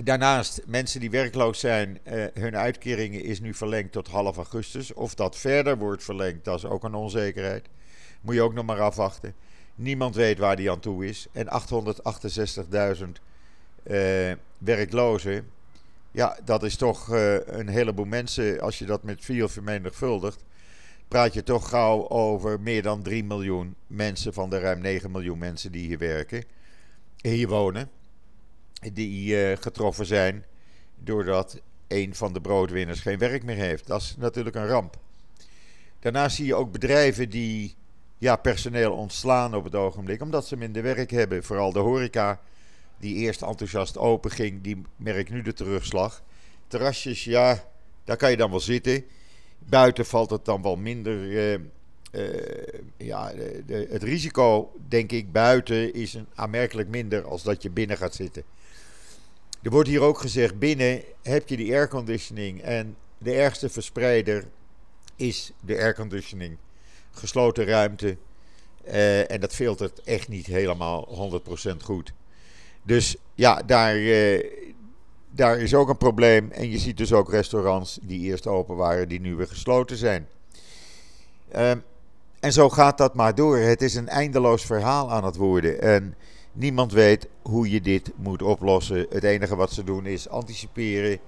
Daarnaast, 0.03 0.61
mensen 0.65 0.99
die 0.99 1.09
werkloos 1.09 1.59
zijn, 1.59 1.99
uh, 2.03 2.25
hun 2.33 2.55
uitkeringen 2.55 3.23
is 3.23 3.39
nu 3.39 3.53
verlengd 3.53 3.91
tot 3.91 4.07
half 4.07 4.35
augustus. 4.35 4.93
Of 4.93 5.15
dat 5.15 5.37
verder 5.37 5.77
wordt 5.77 6.03
verlengd, 6.03 6.45
dat 6.45 6.57
is 6.57 6.65
ook 6.65 6.83
een 6.83 6.93
onzekerheid. 6.93 7.67
Moet 8.21 8.35
je 8.35 8.41
ook 8.41 8.53
nog 8.53 8.65
maar 8.65 8.81
afwachten. 8.81 9.33
Niemand 9.75 10.15
weet 10.15 10.37
waar 10.37 10.55
die 10.55 10.71
aan 10.71 10.79
toe 10.79 11.05
is. 11.05 11.27
En 11.31 11.47
868.000 12.97 13.03
uh, 13.83 14.31
werklozen, 14.57 15.49
ja, 16.11 16.37
dat 16.45 16.63
is 16.63 16.75
toch 16.75 17.13
uh, 17.13 17.33
een 17.45 17.67
heleboel 17.67 18.05
mensen. 18.05 18.61
Als 18.61 18.79
je 18.79 18.85
dat 18.85 19.03
met 19.03 19.25
vier 19.25 19.49
vermenigvuldigt, 19.49 20.43
praat 21.07 21.33
je 21.33 21.43
toch 21.43 21.69
gauw 21.69 22.09
over 22.09 22.59
meer 22.59 22.81
dan 22.81 23.01
3 23.01 23.23
miljoen 23.23 23.75
mensen 23.87 24.33
van 24.33 24.49
de 24.49 24.59
ruim 24.59 24.81
9 24.81 25.11
miljoen 25.11 25.37
mensen 25.37 25.71
die 25.71 25.87
hier 25.87 25.97
werken, 25.97 26.43
hier 27.21 27.47
wonen 27.47 27.89
die 28.79 29.35
uh, 29.35 29.57
getroffen 29.57 30.05
zijn 30.05 30.45
doordat 31.03 31.61
een 31.87 32.15
van 32.15 32.33
de 32.33 32.41
broodwinners 32.41 32.99
geen 32.99 33.17
werk 33.17 33.43
meer 33.43 33.55
heeft. 33.55 33.87
Dat 33.87 34.01
is 34.01 34.15
natuurlijk 34.17 34.55
een 34.55 34.67
ramp. 34.67 34.97
Daarnaast 35.99 36.35
zie 36.35 36.45
je 36.45 36.55
ook 36.55 36.71
bedrijven 36.71 37.29
die 37.29 37.75
ja, 38.17 38.35
personeel 38.35 38.93
ontslaan 38.93 39.55
op 39.55 39.63
het 39.63 39.75
ogenblik, 39.75 40.21
omdat 40.21 40.47
ze 40.47 40.57
minder 40.57 40.83
werk 40.83 41.11
hebben. 41.11 41.43
Vooral 41.43 41.71
de 41.71 41.79
horeca, 41.79 42.41
die 42.97 43.15
eerst 43.15 43.41
enthousiast 43.41 43.97
open 43.97 44.31
ging, 44.31 44.61
die 44.61 44.81
merkt 44.95 45.29
nu 45.29 45.41
de 45.41 45.53
terugslag. 45.53 46.23
Terrasjes, 46.67 47.23
ja, 47.23 47.63
daar 48.03 48.17
kan 48.17 48.31
je 48.31 48.37
dan 48.37 48.49
wel 48.49 48.59
zitten. 48.59 49.03
Buiten 49.59 50.05
valt 50.05 50.29
het 50.29 50.45
dan 50.45 50.61
wel 50.61 50.75
minder. 50.75 51.23
Uh, 51.23 51.59
uh, 52.11 52.79
ja, 52.97 53.31
het 53.67 54.03
risico, 54.03 54.71
denk 54.87 55.11
ik, 55.11 55.31
buiten 55.31 55.93
is 55.93 56.13
een, 56.13 56.27
aanmerkelijk 56.35 56.89
minder 56.89 57.23
als 57.23 57.43
dat 57.43 57.63
je 57.63 57.69
binnen 57.69 57.97
gaat 57.97 58.15
zitten. 58.15 58.43
Er 59.61 59.71
wordt 59.71 59.89
hier 59.89 60.01
ook 60.01 60.19
gezegd: 60.19 60.59
binnen 60.59 61.01
heb 61.21 61.49
je 61.49 61.57
die 61.57 61.73
airconditioning. 61.73 62.61
En 62.61 62.95
de 63.17 63.33
ergste 63.33 63.69
verspreider 63.69 64.47
is 65.15 65.51
de 65.65 65.77
airconditioning. 65.77 66.57
Gesloten 67.11 67.65
ruimte. 67.65 68.17
Uh, 68.87 69.31
en 69.31 69.39
dat 69.39 69.53
filtert 69.55 70.01
echt 70.03 70.27
niet 70.27 70.45
helemaal 70.45 71.31
100% 71.73 71.83
goed. 71.83 72.13
Dus 72.83 73.15
ja, 73.35 73.61
daar, 73.65 73.97
uh, 73.97 74.43
daar 75.29 75.59
is 75.59 75.73
ook 75.73 75.89
een 75.89 75.97
probleem. 75.97 76.51
En 76.51 76.69
je 76.69 76.77
ziet 76.77 76.97
dus 76.97 77.13
ook 77.13 77.31
restaurants 77.31 77.99
die 78.01 78.19
eerst 78.19 78.47
open 78.47 78.75
waren, 78.75 79.07
die 79.07 79.19
nu 79.19 79.35
weer 79.35 79.47
gesloten 79.47 79.97
zijn. 79.97 80.27
Uh, 81.55 81.71
en 82.39 82.53
zo 82.53 82.69
gaat 82.69 82.97
dat 82.97 83.15
maar 83.15 83.35
door. 83.35 83.57
Het 83.57 83.81
is 83.81 83.95
een 83.95 84.07
eindeloos 84.07 84.65
verhaal 84.65 85.11
aan 85.11 85.23
het 85.23 85.35
worden. 85.35 85.81
En 85.81 86.15
Niemand 86.59 86.91
weet 86.91 87.27
hoe 87.41 87.69
je 87.69 87.81
dit 87.81 88.11
moet 88.15 88.41
oplossen. 88.41 89.05
Het 89.09 89.23
enige 89.23 89.55
wat 89.55 89.71
ze 89.71 89.83
doen 89.83 90.05
is 90.05 90.29
anticiperen 90.29 91.19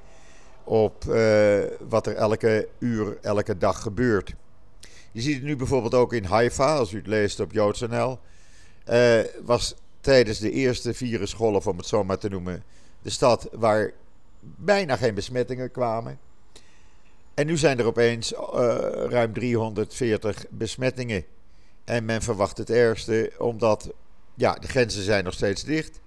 op 0.63 1.03
uh, 1.03 1.63
wat 1.89 2.07
er 2.07 2.15
elke 2.15 2.67
uur, 2.79 3.17
elke 3.21 3.57
dag 3.57 3.81
gebeurt. 3.81 4.33
Je 5.11 5.21
ziet 5.21 5.35
het 5.35 5.43
nu 5.43 5.55
bijvoorbeeld 5.55 5.93
ook 5.93 6.13
in 6.13 6.23
Haifa, 6.23 6.75
als 6.75 6.91
u 6.91 6.97
het 6.97 7.07
leest 7.07 7.39
op 7.39 7.51
JoodsNL. 7.51 8.19
Uh, 8.89 9.19
was 9.43 9.75
tijdens 10.01 10.39
de 10.39 10.51
eerste 10.51 10.93
virusgolf, 10.93 11.67
om 11.67 11.77
het 11.77 11.87
zo 11.87 12.03
maar 12.03 12.17
te 12.17 12.29
noemen, 12.29 12.63
de 13.01 13.09
stad 13.09 13.49
waar 13.51 13.91
bijna 14.39 14.95
geen 14.95 15.13
besmettingen 15.13 15.71
kwamen. 15.71 16.19
En 17.33 17.45
nu 17.45 17.57
zijn 17.57 17.79
er 17.79 17.85
opeens 17.85 18.33
uh, 18.33 18.39
ruim 19.09 19.33
340 19.33 20.45
besmettingen 20.49 21.25
En 21.83 22.05
men 22.05 22.21
verwacht 22.21 22.57
het 22.57 22.69
ergste, 22.69 23.31
omdat 23.37 23.91
ja, 24.35 24.53
de 24.53 24.67
grenzen 24.67 25.03
zijn 25.03 25.23
nog 25.23 25.33
steeds 25.33 25.63
dicht. 25.63 25.99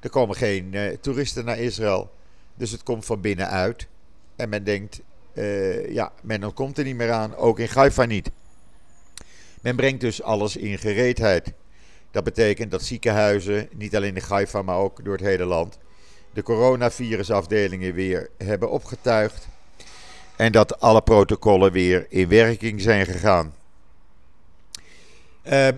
Er 0.00 0.10
komen 0.10 0.36
geen 0.36 0.72
uh, 0.72 0.96
toeristen 1.00 1.44
naar 1.44 1.58
Israël. 1.58 2.10
Dus 2.54 2.70
het 2.70 2.82
komt 2.82 3.04
van 3.04 3.20
binnenuit. 3.20 3.86
En 4.36 4.48
men 4.48 4.64
denkt, 4.64 5.00
uh, 5.34 5.92
ja, 5.92 6.12
men 6.22 6.52
komt 6.52 6.78
er 6.78 6.84
niet 6.84 6.96
meer 6.96 7.12
aan. 7.12 7.36
Ook 7.36 7.58
in 7.58 7.68
Haifa 7.74 8.04
niet. 8.04 8.30
Men 9.60 9.76
brengt 9.76 10.00
dus 10.00 10.22
alles 10.22 10.56
in 10.56 10.78
gereedheid. 10.78 11.52
Dat 12.10 12.24
betekent 12.24 12.70
dat 12.70 12.82
ziekenhuizen, 12.82 13.68
niet 13.72 13.96
alleen 13.96 14.16
in 14.16 14.22
Haifa, 14.28 14.62
maar 14.62 14.76
ook 14.76 15.04
door 15.04 15.12
het 15.12 15.22
hele 15.22 15.44
land, 15.44 15.78
de 16.32 16.42
coronavirusafdelingen 16.42 17.94
weer 17.94 18.30
hebben 18.38 18.70
opgetuigd. 18.70 19.48
En 20.36 20.52
dat 20.52 20.80
alle 20.80 21.02
protocollen 21.02 21.72
weer 21.72 22.06
in 22.08 22.28
werking 22.28 22.80
zijn 22.80 23.06
gegaan. 23.06 23.54
Uh, 25.44 25.68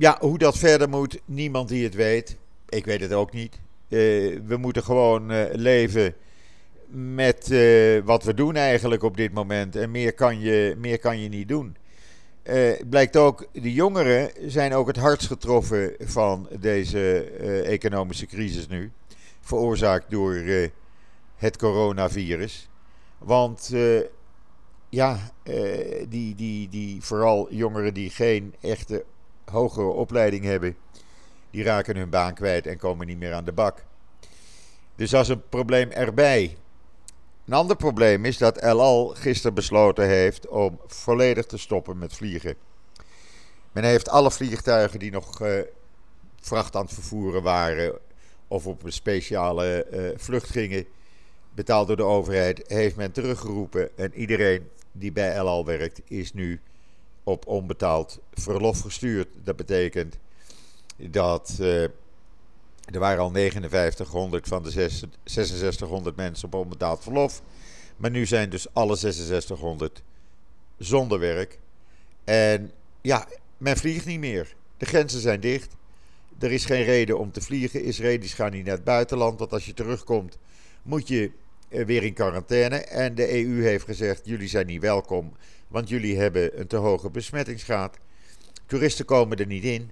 ja, 0.00 0.16
hoe 0.20 0.38
dat 0.38 0.58
verder 0.58 0.88
moet, 0.88 1.20
niemand 1.24 1.68
die 1.68 1.84
het 1.84 1.94
weet. 1.94 2.36
Ik 2.68 2.84
weet 2.84 3.00
het 3.00 3.12
ook 3.12 3.32
niet. 3.32 3.60
Uh, 3.88 4.40
we 4.46 4.56
moeten 4.56 4.82
gewoon 4.82 5.32
uh, 5.32 5.44
leven 5.52 6.14
met 6.88 7.50
uh, 7.50 8.00
wat 8.04 8.24
we 8.24 8.34
doen 8.34 8.56
eigenlijk 8.56 9.02
op 9.02 9.16
dit 9.16 9.32
moment. 9.32 9.76
En 9.76 9.90
meer 9.90 10.14
kan 10.14 10.40
je, 10.40 10.74
meer 10.78 10.98
kan 10.98 11.20
je 11.20 11.28
niet 11.28 11.48
doen. 11.48 11.76
blijkt 12.90 13.16
ook, 13.16 13.46
de 13.52 13.72
jongeren 13.72 14.30
zijn 14.46 14.74
ook 14.74 14.86
het 14.86 14.96
hardst 14.96 15.26
getroffen 15.26 15.94
van 15.98 16.48
deze 16.58 17.22
economische 17.64 18.26
crisis 18.26 18.68
nu. 18.68 18.90
Veroorzaakt 19.40 20.10
door 20.10 20.42
het 21.36 21.56
coronavirus. 21.56 22.68
Want 23.18 23.72
ja, 24.88 25.18
die, 26.08 26.34
die, 26.34 26.68
die, 26.68 27.02
vooral 27.02 27.46
jongeren 27.50 27.94
die 27.94 28.10
geen 28.10 28.54
echte 28.60 29.04
hogere 29.50 29.86
opleiding 29.86 30.44
hebben, 30.44 30.76
die 31.50 31.64
raken 31.64 31.96
hun 31.96 32.10
baan 32.10 32.34
kwijt 32.34 32.66
en 32.66 32.78
komen 32.78 33.06
niet 33.06 33.18
meer 33.18 33.32
aan 33.32 33.44
de 33.44 33.52
bak. 33.52 33.84
Dus 34.94 35.10
dat 35.10 35.22
is 35.22 35.28
een 35.28 35.48
probleem 35.48 35.90
erbij. 35.90 36.56
Een 37.46 37.52
ander 37.52 37.76
probleem 37.76 38.24
is 38.24 38.38
dat 38.38 38.58
El 38.58 38.80
Al 38.80 39.08
gisteren 39.08 39.54
besloten 39.54 40.06
heeft 40.06 40.48
om 40.48 40.80
volledig 40.86 41.46
te 41.46 41.58
stoppen 41.58 41.98
met 41.98 42.14
vliegen. 42.14 42.54
Men 43.72 43.84
heeft 43.84 44.08
alle 44.08 44.30
vliegtuigen 44.30 44.98
die 44.98 45.10
nog 45.10 45.42
uh, 45.42 45.60
vracht 46.40 46.76
aan 46.76 46.84
het 46.84 46.94
vervoeren 46.94 47.42
waren 47.42 47.98
of 48.48 48.66
op 48.66 48.82
een 48.82 48.92
speciale 48.92 49.86
uh, 49.92 50.10
vlucht 50.16 50.50
gingen, 50.50 50.86
betaald 51.54 51.86
door 51.86 51.96
de 51.96 52.02
overheid, 52.02 52.62
heeft 52.66 52.96
men 52.96 53.12
teruggeroepen. 53.12 53.98
En 53.98 54.14
iedereen 54.14 54.68
die 54.92 55.12
bij 55.12 55.32
El 55.32 55.48
Al 55.48 55.64
werkt 55.64 56.00
is 56.04 56.32
nu 56.32 56.60
op 57.24 57.46
onbetaald 57.46 58.20
verlof 58.32 58.80
gestuurd. 58.80 59.28
Dat 59.44 59.56
betekent 59.56 60.18
dat 60.96 61.56
uh, 61.60 61.82
er 61.82 62.98
waren 62.98 63.22
al 63.22 63.30
5900 63.30 64.48
van 64.48 64.62
de 64.62 64.70
6600 65.24 66.16
mensen 66.16 66.46
op 66.46 66.54
onbetaald 66.54 67.02
verlof. 67.02 67.42
Maar 67.96 68.10
nu 68.10 68.26
zijn 68.26 68.50
dus 68.50 68.74
alle 68.74 68.96
6600 68.96 70.02
zonder 70.78 71.18
werk. 71.18 71.58
En 72.24 72.70
ja, 73.00 73.26
men 73.56 73.76
vliegt 73.76 74.06
niet 74.06 74.20
meer. 74.20 74.54
De 74.76 74.86
grenzen 74.86 75.20
zijn 75.20 75.40
dicht. 75.40 75.76
Er 76.38 76.52
is 76.52 76.64
geen 76.64 76.84
reden 76.84 77.18
om 77.18 77.32
te 77.32 77.40
vliegen. 77.40 77.82
Israëli's 77.82 78.34
gaan 78.34 78.50
niet 78.50 78.64
naar 78.64 78.74
het 78.74 78.84
buitenland. 78.84 79.38
Want 79.38 79.52
als 79.52 79.66
je 79.66 79.74
terugkomt, 79.74 80.38
moet 80.82 81.08
je 81.08 81.30
eh, 81.68 81.84
weer 81.84 82.02
in 82.02 82.12
quarantaine. 82.12 82.76
En 82.76 83.14
de 83.14 83.44
EU 83.44 83.62
heeft 83.62 83.84
gezegd: 83.84 84.20
jullie 84.24 84.48
zijn 84.48 84.66
niet 84.66 84.80
welkom 84.80 85.32
want 85.70 85.88
jullie 85.88 86.18
hebben 86.18 86.60
een 86.60 86.66
te 86.66 86.76
hoge 86.76 87.10
besmettingsgraad. 87.10 87.98
Toeristen 88.66 89.04
komen 89.04 89.38
er 89.38 89.46
niet 89.46 89.64
in. 89.64 89.90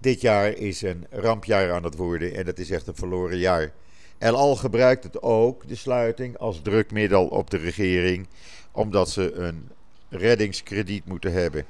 Dit 0.00 0.20
jaar 0.20 0.52
is 0.52 0.82
een 0.82 1.06
rampjaar 1.10 1.72
aan 1.72 1.84
het 1.84 1.96
worden 1.96 2.34
en 2.34 2.44
dat 2.44 2.58
is 2.58 2.70
echt 2.70 2.86
een 2.86 2.96
verloren 2.96 3.38
jaar. 3.38 3.72
El 4.18 4.36
Al 4.36 4.56
gebruikt 4.56 5.04
het 5.04 5.22
ook, 5.22 5.68
de 5.68 5.74
sluiting, 5.74 6.38
als 6.38 6.62
drukmiddel 6.62 7.26
op 7.26 7.50
de 7.50 7.56
regering, 7.56 8.26
omdat 8.72 9.10
ze 9.10 9.32
een 9.32 9.68
reddingskrediet 10.08 11.04
moeten 11.04 11.32
hebben. 11.32 11.64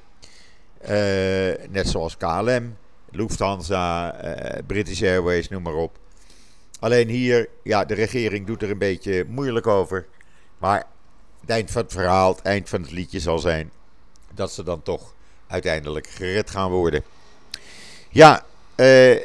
Uh, 0.83 0.88
net 1.71 1.88
zoals 1.88 2.17
KLM, 2.17 2.76
Lufthansa, 3.11 4.25
uh, 4.25 4.59
British 4.67 5.03
Airways, 5.03 5.49
noem 5.49 5.62
maar 5.62 5.75
op. 5.75 5.99
Alleen 6.81 7.09
hier, 7.09 7.49
ja, 7.62 7.85
de 7.85 7.95
regering 7.95 8.47
doet 8.47 8.62
er 8.62 8.71
een 8.71 8.79
beetje 8.79 9.25
moeilijk 9.29 9.67
over. 9.67 10.07
Maar 10.59 10.87
het 11.47 11.55
eind 11.55 11.71
van 11.71 11.83
het 11.83 11.93
verhaal, 11.93 12.35
het 12.35 12.43
eind 12.43 12.69
van 12.69 12.83
het 12.83 12.91
liedje 12.91 13.21
zal 13.21 13.38
zijn 13.38 13.71
dat 14.35 14.53
ze 14.53 14.62
dan 14.62 14.83
toch 14.83 15.15
uiteindelijk 15.47 16.07
gered 16.07 16.50
gaan 16.50 16.71
worden. 16.71 17.03
Ja, 18.11 18.45
eh, 18.75 19.21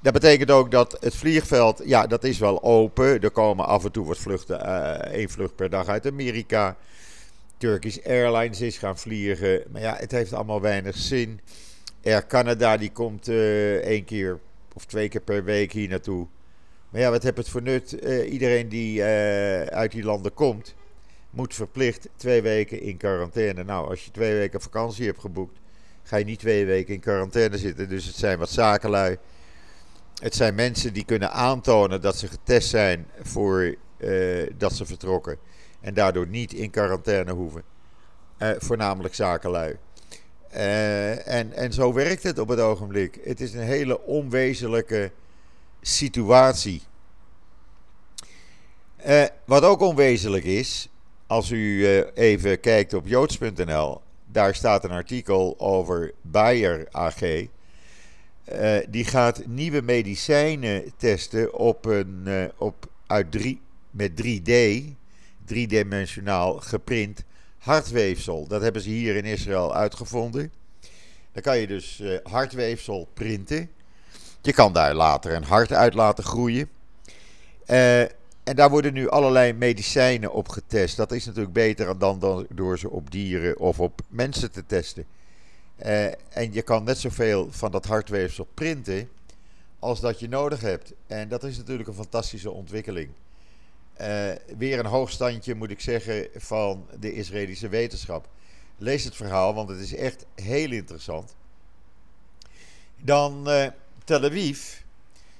dat 0.00 0.12
betekent 0.12 0.50
ook 0.50 0.70
dat 0.70 0.96
het 1.00 1.14
vliegveld, 1.16 1.82
ja, 1.84 2.06
dat 2.06 2.24
is 2.24 2.38
wel 2.38 2.62
open. 2.62 3.20
Er 3.20 3.30
komen 3.30 3.66
af 3.66 3.84
en 3.84 3.92
toe 3.92 4.06
wat 4.06 4.18
vluchten, 4.18 4.66
uh, 4.66 4.90
één 4.90 5.30
vlucht 5.30 5.56
per 5.56 5.70
dag 5.70 5.86
uit 5.86 6.06
Amerika. 6.06 6.76
Turkish 7.56 7.98
Airlines 8.06 8.60
is 8.60 8.78
gaan 8.78 8.98
vliegen, 8.98 9.62
maar 9.70 9.80
ja, 9.80 9.96
het 9.96 10.10
heeft 10.10 10.32
allemaal 10.32 10.60
weinig 10.60 10.96
zin. 10.96 11.40
Air 12.04 12.26
Canada 12.26 12.76
die 12.76 12.92
komt 12.92 13.28
uh, 13.28 13.74
één 13.74 14.04
keer 14.04 14.38
of 14.72 14.84
twee 14.84 15.08
keer 15.08 15.20
per 15.20 15.44
week 15.44 15.72
hier 15.72 15.88
naartoe. 15.88 16.26
Maar 16.90 17.00
ja, 17.00 17.10
wat 17.10 17.22
heb 17.22 17.36
het 17.36 17.48
voor 17.48 17.62
nut? 17.62 18.02
Uh, 18.02 18.32
iedereen 18.32 18.68
die 18.68 19.02
uit 19.72 19.92
die 19.92 20.04
landen 20.04 20.34
komt, 20.34 20.74
moet 21.30 21.54
verplicht 21.54 22.08
twee 22.16 22.42
weken 22.42 22.80
in 22.80 22.96
quarantaine. 22.96 23.64
Nou, 23.64 23.88
als 23.88 24.04
je 24.04 24.10
twee 24.10 24.34
weken 24.34 24.60
vakantie 24.60 25.06
hebt 25.06 25.20
geboekt, 25.20 25.58
ga 26.02 26.16
je 26.16 26.24
niet 26.24 26.38
twee 26.38 26.66
weken 26.66 26.94
in 26.94 27.00
quarantaine 27.00 27.58
zitten. 27.58 27.88
Dus 27.88 28.06
het 28.06 28.16
zijn 28.16 28.38
wat 28.38 28.50
zakenlui. 28.50 29.18
Het 30.20 30.34
zijn 30.34 30.54
mensen 30.54 30.92
die 30.92 31.04
kunnen 31.04 31.32
aantonen 31.32 32.00
dat 32.00 32.16
ze 32.16 32.28
getest 32.28 32.68
zijn 32.68 33.06
voor 33.22 33.74
uh, 33.98 34.50
dat 34.56 34.72
ze 34.72 34.86
vertrokken. 34.86 35.38
En 35.80 35.94
daardoor 35.94 36.26
niet 36.26 36.52
in 36.52 36.70
quarantaine 36.70 37.32
hoeven. 37.32 37.62
Uh, 38.38 38.50
voornamelijk 38.58 39.14
zakenlui. 39.14 39.76
Uh, 40.54 41.28
en, 41.28 41.52
en 41.52 41.72
zo 41.72 41.92
werkt 41.92 42.22
het 42.22 42.38
op 42.38 42.48
het 42.48 42.60
ogenblik. 42.60 43.20
Het 43.24 43.40
is 43.40 43.52
een 43.52 43.60
hele 43.60 44.00
onwezenlijke 44.00 45.12
situatie. 45.80 46.82
wat 49.44 49.62
ook 49.62 49.80
onwezenlijk 49.80 50.44
is, 50.44 50.88
als 51.30 51.50
u 51.50 51.86
eh, 51.86 52.06
even 52.14 52.60
kijkt 52.60 52.94
op 52.94 53.06
joods.nl, 53.06 54.00
daar 54.26 54.54
staat 54.54 54.84
een 54.84 54.90
artikel 54.90 55.54
over 55.58 56.12
Bayer 56.22 56.88
AG. 56.90 57.22
Eh, 57.22 57.48
die 58.88 59.04
gaat 59.04 59.46
nieuwe 59.46 59.82
medicijnen 59.82 60.92
testen 60.96 61.54
op 61.54 61.84
een, 61.84 62.22
uh, 62.26 62.44
op, 62.56 62.86
uit 63.06 63.32
drie, 63.32 63.60
met 63.90 64.10
3D, 64.22 64.52
driedimensionaal 65.44 66.60
geprint 66.60 67.24
hartweefsel. 67.58 68.46
Dat 68.46 68.62
hebben 68.62 68.82
ze 68.82 68.88
hier 68.88 69.16
in 69.16 69.24
Israël 69.24 69.74
uitgevonden. 69.74 70.52
Dan 71.32 71.42
kan 71.42 71.58
je 71.58 71.66
dus 71.66 72.02
hartweefsel 72.22 73.08
printen. 73.14 73.70
Je 74.42 74.52
kan 74.52 74.72
daar 74.72 74.94
later 74.94 75.34
een 75.34 75.44
hart 75.44 75.72
uit 75.72 75.94
laten 75.94 76.24
groeien. 76.24 76.68
En 78.50 78.56
daar 78.56 78.70
worden 78.70 78.92
nu 78.92 79.08
allerlei 79.08 79.52
medicijnen 79.52 80.32
op 80.32 80.48
getest. 80.48 80.96
Dat 80.96 81.12
is 81.12 81.24
natuurlijk 81.24 81.52
beter 81.52 81.98
dan, 81.98 82.46
door 82.48 82.78
ze 82.78 82.90
op 82.90 83.10
dieren 83.10 83.58
of 83.58 83.80
op 83.80 84.00
mensen 84.08 84.50
te 84.50 84.66
testen. 84.66 85.06
Uh, 85.86 86.04
en 86.06 86.52
je 86.52 86.62
kan 86.62 86.84
net 86.84 86.98
zoveel 86.98 87.48
van 87.50 87.70
dat 87.70 87.84
hartweefsel 87.84 88.48
printen 88.54 89.08
als 89.78 90.00
dat 90.00 90.20
je 90.20 90.28
nodig 90.28 90.60
hebt. 90.60 90.92
En 91.06 91.28
dat 91.28 91.44
is 91.44 91.56
natuurlijk 91.56 91.88
een 91.88 91.94
fantastische 91.94 92.50
ontwikkeling. 92.50 93.08
Uh, 94.00 94.30
weer 94.58 94.78
een 94.78 94.86
hoogstandje, 94.86 95.54
moet 95.54 95.70
ik 95.70 95.80
zeggen, 95.80 96.28
van 96.36 96.86
de 97.00 97.12
Israëlische 97.12 97.68
wetenschap. 97.68 98.28
Lees 98.78 99.04
het 99.04 99.16
verhaal, 99.16 99.54
want 99.54 99.68
het 99.68 99.80
is 99.80 99.94
echt 99.94 100.26
heel 100.34 100.70
interessant. 100.70 101.34
Dan 102.96 103.50
uh, 103.50 103.66
Tel 104.04 104.24
Aviv 104.24 104.80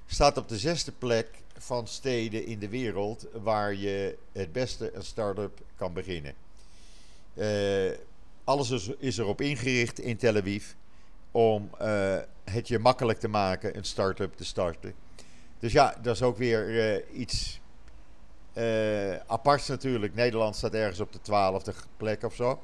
staat 0.07 0.37
op 0.37 0.49
de 0.49 0.59
zesde 0.59 0.93
plek 0.93 1.40
van 1.63 1.87
steden 1.87 2.45
in 2.45 2.59
de 2.59 2.69
wereld 2.69 3.27
waar 3.33 3.75
je 3.75 4.19
het 4.33 4.53
beste 4.53 4.95
een 4.95 5.05
start-up 5.05 5.61
kan 5.77 5.93
beginnen. 5.93 6.35
Uh, 7.35 7.91
alles 8.45 8.91
is, 8.99 9.19
erop 9.19 9.41
ingericht 9.41 9.99
in 9.99 10.17
Tel 10.17 10.37
Aviv 10.37 10.73
om 11.31 11.71
uh, 11.83 12.19
het 12.45 12.69
je 12.69 12.79
makkelijk 12.79 13.19
te 13.19 13.29
maken 13.29 13.77
een 13.77 13.85
start-up 13.85 14.37
te 14.37 14.45
starten. 14.45 14.95
Dus 15.59 15.73
ja, 15.73 15.97
dat 16.03 16.15
is 16.15 16.23
ook 16.23 16.37
weer 16.37 16.69
uh, 16.69 17.21
iets 17.21 17.61
aparts 19.27 19.69
natuurlijk. 19.69 20.15
Nederland 20.15 20.57
staat 20.57 20.75
ergens 20.75 21.01
op 21.01 21.13
de 21.13 21.21
twaalfde 21.21 21.75
plek 21.97 22.23
of 22.23 22.35
zo. 22.35 22.63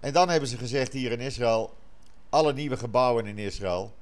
En 0.00 0.12
dan 0.12 0.28
hebben 0.28 0.48
ze 0.48 0.58
gezegd 0.58 0.92
hier 0.92 1.12
in 1.12 1.20
Israël, 1.20 1.74
alle 2.28 2.52
nieuwe 2.52 2.76
gebouwen 2.76 3.26
in 3.26 3.38
Israël 3.38 3.94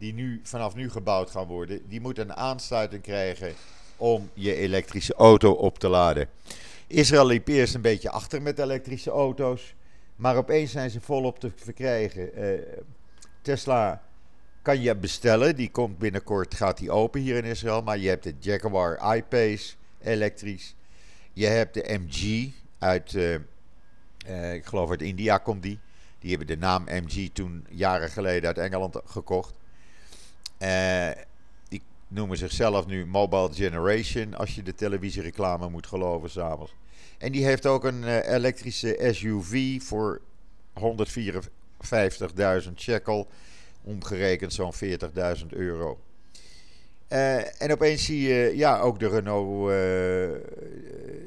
die 0.00 0.12
nu, 0.12 0.40
vanaf 0.42 0.74
nu 0.74 0.90
gebouwd 0.90 1.30
gaan 1.30 1.46
worden, 1.46 1.88
die 1.88 2.00
moeten 2.00 2.28
een 2.28 2.36
aansluiting 2.36 3.02
krijgen 3.02 3.54
om 3.96 4.30
je 4.34 4.54
elektrische 4.54 5.14
auto 5.14 5.52
op 5.52 5.78
te 5.78 5.88
laden. 5.88 6.28
Israël 6.86 7.26
liep 7.26 7.48
eerst 7.48 7.74
een 7.74 7.80
beetje 7.80 8.10
achter 8.10 8.42
met 8.42 8.58
elektrische 8.58 9.10
auto's. 9.10 9.74
Maar 10.16 10.36
opeens 10.36 10.70
zijn 10.70 10.90
ze 10.90 11.00
volop 11.00 11.38
te 11.38 11.50
verkrijgen. 11.56 12.30
Tesla 13.42 14.02
kan 14.62 14.80
je 14.80 14.96
bestellen. 14.96 15.56
Die 15.56 15.70
komt 15.70 15.98
binnenkort, 15.98 16.54
gaat 16.54 16.78
die 16.78 16.90
open 16.90 17.20
hier 17.20 17.36
in 17.36 17.44
Israël. 17.44 17.82
Maar 17.82 17.98
je 17.98 18.08
hebt 18.08 18.22
de 18.22 18.34
Jaguar 18.38 19.16
I-Pace 19.16 19.74
elektrisch. 20.02 20.74
Je 21.32 21.46
hebt 21.46 21.74
de 21.74 21.98
MG 22.00 22.48
uit, 22.78 23.14
ik 24.54 24.64
geloof 24.64 24.90
uit 24.90 25.02
India 25.02 25.38
komt 25.38 25.62
die. 25.62 25.78
Die 26.18 26.30
hebben 26.30 26.46
de 26.46 26.56
naam 26.56 26.84
MG 26.84 27.28
toen 27.32 27.66
jaren 27.70 28.10
geleden 28.10 28.46
uit 28.46 28.58
Engeland 28.58 28.96
gekocht. 29.04 29.58
Uh, 30.62 31.08
die 31.68 31.82
noemen 32.08 32.36
zichzelf 32.36 32.86
nu 32.86 33.06
Mobile 33.06 33.52
Generation, 33.52 34.34
als 34.34 34.54
je 34.54 34.62
de 34.62 34.74
televisiereclame 34.74 35.68
moet 35.68 35.86
geloven 35.86 36.30
s'avonds. 36.30 36.74
En 37.18 37.32
die 37.32 37.44
heeft 37.44 37.66
ook 37.66 37.84
een 37.84 38.02
uh, 38.02 38.28
elektrische 38.28 39.08
SUV 39.12 39.82
voor 39.82 40.20
154.000 40.80 42.72
shekel, 42.74 43.28
omgerekend 43.82 44.52
zo'n 44.52 44.72
40.000 44.74 45.46
euro. 45.48 46.00
Uh, 47.08 47.62
en 47.62 47.72
opeens 47.72 48.04
zie 48.04 48.20
je, 48.20 48.52
ja, 48.56 48.80
ook 48.80 48.98
de 48.98 49.08
Renault, 49.08 49.68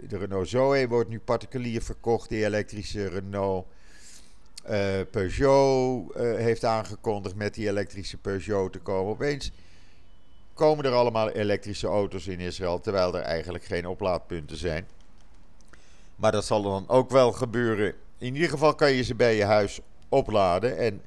de 0.08 0.18
Renault 0.18 0.50
Zoe 0.50 0.88
wordt 0.88 1.10
nu 1.10 1.20
particulier 1.20 1.82
verkocht, 1.82 2.30
die 2.30 2.46
elektrische 2.46 3.08
Renault. 3.08 3.66
Uh, 4.70 5.02
Peugeot 5.12 6.16
uh, 6.16 6.36
heeft 6.36 6.66
aangekondigd 6.66 7.36
met 7.36 7.54
die 7.54 7.68
elektrische 7.68 8.18
Peugeot 8.18 8.72
te 8.72 8.80
komen. 8.80 9.12
Opeens 9.12 9.52
komen 10.54 10.86
er 10.86 10.92
allemaal 10.92 11.30
elektrische 11.30 11.88
auto's 11.88 12.28
in 12.28 12.40
Israël, 12.40 12.80
terwijl 12.80 13.16
er 13.16 13.22
eigenlijk 13.22 13.64
geen 13.64 13.88
oplaadpunten 13.88 14.58
zijn. 14.58 14.88
Maar 16.16 16.32
dat 16.32 16.46
zal 16.46 16.62
dan 16.62 16.88
ook 16.88 17.10
wel 17.10 17.32
gebeuren. 17.32 17.94
In 18.18 18.34
ieder 18.34 18.50
geval 18.50 18.76
kan 18.76 18.92
je 18.92 19.04
ze 19.04 19.16
bij 19.16 19.36
je 19.36 19.44
huis 19.44 19.80
opladen. 20.10 20.78
En 20.78 21.02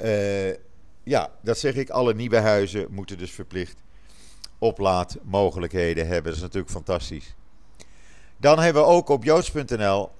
uh, 0.00 0.54
ja, 1.02 1.30
dat 1.40 1.58
zeg 1.58 1.74
ik, 1.74 1.90
alle 1.90 2.14
nieuwe 2.14 2.38
huizen 2.38 2.86
moeten 2.90 3.18
dus 3.18 3.30
verplicht 3.30 3.76
oplaadmogelijkheden 4.58 6.06
hebben. 6.06 6.24
Dat 6.24 6.34
is 6.34 6.40
natuurlijk 6.40 6.72
fantastisch. 6.72 7.34
Dan 8.36 8.58
hebben 8.58 8.82
we 8.82 8.88
ook 8.88 9.08
op 9.08 9.24
joods.nl 9.24 10.10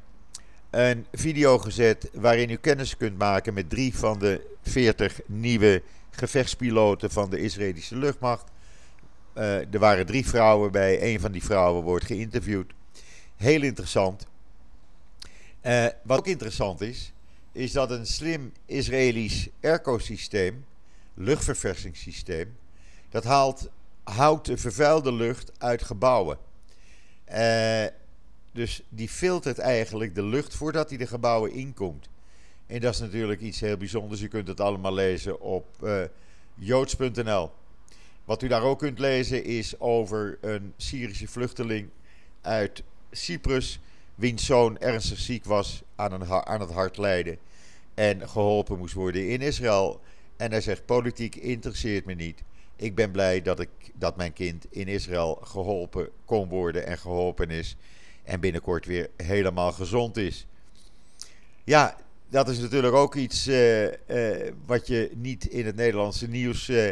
een 0.75 1.07
video 1.13 1.59
gezet 1.59 2.11
waarin 2.13 2.51
u 2.51 2.57
kennis 2.57 2.97
kunt 2.97 3.19
maken 3.19 3.55
met 3.55 3.71
drie 3.71 3.97
van 3.97 4.19
de 4.19 4.57
40 4.63 5.21
nieuwe 5.27 5.83
gevechtspiloten 6.11 7.11
van 7.11 7.31
de 7.31 7.39
Israëlische 7.39 7.97
luchtmacht. 7.97 8.51
Uh, 9.35 9.75
er 9.75 9.79
waren 9.79 10.07
drie 10.07 10.27
vrouwen 10.27 10.73
bij, 10.73 11.03
een 11.03 11.21
van 11.21 11.33
die 11.33 11.45
vrouwen 11.45 11.83
wordt 11.83 12.05
geïnterviewd. 12.05 12.73
Heel 13.37 13.63
interessant. 13.63 14.27
Uh, 15.63 15.87
wat 16.03 16.19
ook 16.19 16.27
interessant 16.27 16.81
is, 16.81 17.13
is 17.53 17.73
dat 17.73 17.91
een 17.91 18.07
slim 18.07 18.53
Israëlisch 18.67 19.49
airco-systeem, 19.63 20.65
luchtverversingssysteem, 21.15 22.57
dat 23.09 23.25
haalt, 23.25 23.69
houdt 24.03 24.47
de 24.47 24.57
vervuilde 24.57 25.13
lucht 25.13 25.53
uit 25.59 25.83
gebouwen. 25.83 26.39
Uh, 27.29 27.85
dus 28.55 28.83
die 28.89 29.09
filtert 29.09 29.59
eigenlijk 29.59 30.15
de 30.15 30.23
lucht 30.23 30.55
voordat 30.55 30.89
hij 30.89 30.99
de 30.99 31.07
gebouwen 31.07 31.53
inkomt. 31.53 32.09
En 32.67 32.81
dat 32.81 32.95
is 32.95 33.01
natuurlijk 33.01 33.41
iets 33.41 33.61
heel 33.61 33.77
bijzonders. 33.77 34.21
Je 34.21 34.29
kunt 34.29 34.49
het 34.49 34.61
allemaal 34.61 34.95
lezen 34.95 35.41
op 35.41 35.67
uh, 35.83 36.03
joods.nl. 36.55 37.51
Wat 38.25 38.43
u 38.43 38.49
daar 38.49 38.63
ook 38.63 38.79
kunt 38.79 38.99
lezen 38.99 39.45
is 39.45 39.81
over 39.81 40.39
een 40.41 40.73
Syrische 40.77 41.29
vluchteling 41.29 41.89
uit 42.41 42.83
Cyprus. 43.11 43.81
Wiens 44.15 44.45
zoon 44.45 44.79
ernstig 44.79 45.19
ziek 45.19 45.45
was, 45.45 45.83
aan, 45.95 46.13
een, 46.13 46.29
aan 46.29 46.61
het 46.61 46.71
hart 46.71 46.97
lijden. 46.97 47.39
En 47.95 48.29
geholpen 48.29 48.79
moest 48.79 48.95
worden 48.95 49.29
in 49.29 49.41
Israël. 49.41 50.01
En 50.37 50.51
hij 50.51 50.61
zegt: 50.61 50.87
Politiek 50.87 51.35
interesseert 51.37 52.05
me 52.05 52.15
niet. 52.15 52.43
Ik 52.77 52.95
ben 52.95 53.11
blij 53.11 53.43
dat, 53.43 53.61
ik, 53.61 53.71
dat 53.95 54.17
mijn 54.17 54.33
kind 54.33 54.67
in 54.71 54.89
Israël 54.89 55.39
geholpen 55.43 56.09
kon 56.25 56.49
worden 56.49 56.87
en 56.87 56.99
geholpen 56.99 57.51
is 57.51 57.77
en 58.25 58.41
binnenkort 58.41 58.87
weer 58.87 59.11
helemaal 59.17 59.73
gezond 59.73 60.17
is. 60.17 60.47
Ja, 61.65 61.97
dat 62.29 62.49
is 62.49 62.59
natuurlijk 62.59 62.95
ook 62.95 63.15
iets 63.15 63.49
uh, 63.49 63.83
uh, 63.85 63.93
wat 64.67 64.87
je 64.87 65.11
niet 65.15 65.47
in 65.47 65.67
het 65.67 65.77
Nederlandse 65.77 66.29
nieuws 66.29 66.69
uh, 66.69 66.91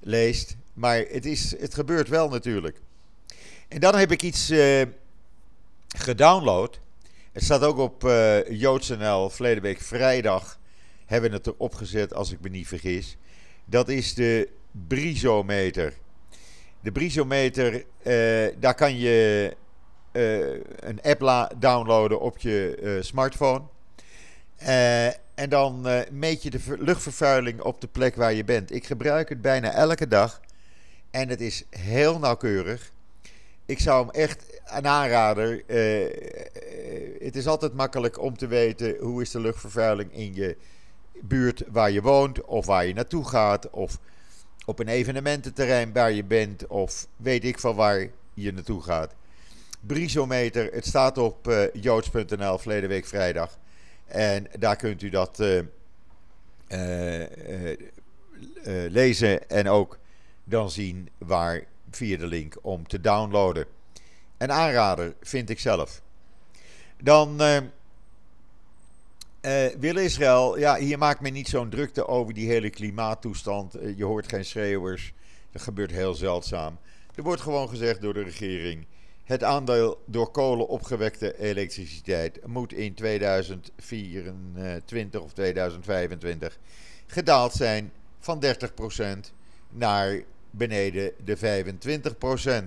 leest. 0.00 0.56
Maar 0.72 0.96
het, 0.96 1.26
is, 1.26 1.60
het 1.60 1.74
gebeurt 1.74 2.08
wel 2.08 2.28
natuurlijk. 2.28 2.80
En 3.68 3.80
dan 3.80 3.94
heb 3.94 4.12
ik 4.12 4.22
iets 4.22 4.52
gedownload. 5.88 6.80
Het 7.32 7.42
staat 7.42 7.62
ook 7.62 7.78
op 7.78 8.02
JoodsNL. 8.48 9.30
Verleden 9.30 9.62
week 9.62 9.80
vrijdag 9.80 10.58
hebben 11.06 11.30
we 11.30 11.36
het 11.36 11.46
erop 11.46 11.74
gezet, 11.74 12.14
als 12.14 12.32
ik 12.32 12.40
me 12.40 12.48
niet 12.48 12.66
vergis. 12.66 13.16
Dat 13.64 13.88
is 13.88 14.14
de 14.14 14.48
Brisometer. 14.88 15.94
De 16.80 16.92
Brisometer, 16.92 17.84
daar 18.60 18.74
kan 18.74 18.98
je 18.98 19.56
een 20.80 21.02
app 21.02 21.54
downloaden 21.58 22.20
op 22.20 22.38
je 22.38 22.78
uh, 22.82 23.02
smartphone. 23.02 23.62
Uh, 24.62 25.06
en 25.06 25.48
dan 25.48 25.86
meet 26.10 26.42
je 26.42 26.50
de 26.50 26.60
luchtvervuiling 26.78 27.60
op 27.60 27.80
de 27.80 27.86
plek 27.86 28.16
waar 28.16 28.32
je 28.32 28.44
bent. 28.44 28.72
Ik 28.72 28.86
gebruik 28.86 29.28
het 29.28 29.42
bijna 29.42 29.72
elke 29.72 30.08
dag. 30.08 30.40
En 31.10 31.28
het 31.28 31.40
is 31.40 31.64
heel 31.70 32.18
nauwkeurig. 32.18 32.92
Ik 33.66 33.78
zou 33.78 34.06
hem 34.06 34.14
echt 34.14 34.60
een 34.64 34.86
aanrader. 34.86 35.62
het 37.18 37.36
is 37.36 37.46
altijd 37.46 37.74
makkelijk 37.74 38.20
om 38.20 38.36
te 38.36 38.46
weten 38.46 38.96
hoe 39.00 39.22
is 39.22 39.30
de 39.30 39.40
luchtvervuiling 39.40 40.12
in 40.12 40.34
je 40.34 40.56
buurt 41.20 41.62
waar 41.68 41.90
je 41.90 42.02
woont. 42.02 42.44
Of 42.44 42.66
waar 42.66 42.86
je 42.86 42.94
naartoe 42.94 43.28
gaat. 43.28 43.70
Of 43.70 43.98
op 44.64 44.78
een 44.78 44.88
evenemententerrein 44.88 45.92
waar 45.92 46.12
je 46.12 46.24
bent. 46.24 46.66
Of 46.66 47.06
weet 47.16 47.44
ik 47.44 47.58
van 47.58 47.74
waar 47.74 48.08
je 48.34 48.52
naartoe 48.52 48.82
gaat. 48.82 49.14
Brisometer. 49.86 50.72
Het 50.72 50.86
staat 50.86 51.18
op 51.18 51.48
uh, 51.48 51.64
joods.nl 51.72 52.58
verleden 52.58 52.88
week 52.88 53.06
vrijdag. 53.06 53.58
En 54.06 54.46
daar 54.58 54.76
kunt 54.76 55.02
u 55.02 55.08
dat 55.08 55.40
uh, 55.40 55.62
uh, 56.68 57.76
lezen 58.88 59.48
en 59.48 59.68
ook 59.68 59.98
dan 60.44 60.70
zien 60.70 61.08
waar 61.18 61.64
via 61.90 62.16
de 62.16 62.26
link 62.26 62.56
om 62.62 62.86
te 62.86 63.00
downloaden. 63.00 63.66
Een 64.38 64.52
aanrader 64.52 65.14
vind 65.22 65.50
ik 65.50 65.58
zelf. 65.58 66.02
Dan 67.02 67.36
wil 69.78 69.96
Israël, 69.96 70.58
ja, 70.58 70.76
hier 70.76 70.98
maakt 70.98 71.20
men 71.20 71.32
niet 71.32 71.48
zo'n 71.48 71.70
drukte 71.70 72.06
over 72.06 72.34
die 72.34 72.48
hele 72.48 72.70
klimaattoestand. 72.70 73.76
je 73.96 74.04
hoort 74.04 74.28
geen 74.28 74.44
schreeuwers, 74.44 75.12
dat 75.52 75.62
gebeurt 75.62 75.90
heel 75.90 76.14
zeldzaam. 76.14 76.78
Er 77.14 77.22
wordt 77.22 77.40
gewoon 77.40 77.68
gezegd 77.68 78.00
door 78.00 78.14
de 78.14 78.22
regering 78.22 78.86
het 79.26 79.42
aandeel 79.42 80.02
door 80.04 80.30
kolen 80.30 80.68
opgewekte 80.68 81.38
elektriciteit 81.38 82.46
moet 82.46 82.72
in 82.72 82.94
2024 82.94 85.20
of 85.20 85.32
2025 85.32 86.58
gedaald 87.06 87.52
zijn 87.52 87.92
van 88.18 88.44
30% 88.44 88.48
naar 89.68 90.22
beneden 90.50 91.12
de 91.24 91.72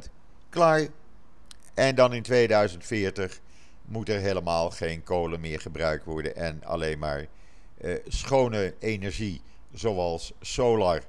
25%. 0.07 0.11
Klaar. 0.49 0.87
En 1.73 1.95
dan 1.95 2.13
in 2.13 2.23
2040 2.23 3.39
moet 3.85 4.09
er 4.09 4.19
helemaal 4.19 4.69
geen 4.69 5.03
kolen 5.03 5.39
meer 5.39 5.59
gebruikt 5.59 6.05
worden 6.05 6.35
en 6.35 6.63
alleen 6.63 6.99
maar 6.99 7.27
uh, 7.81 7.95
schone 8.07 8.73
energie, 8.79 9.41
zoals 9.73 10.33
solar. 10.41 11.01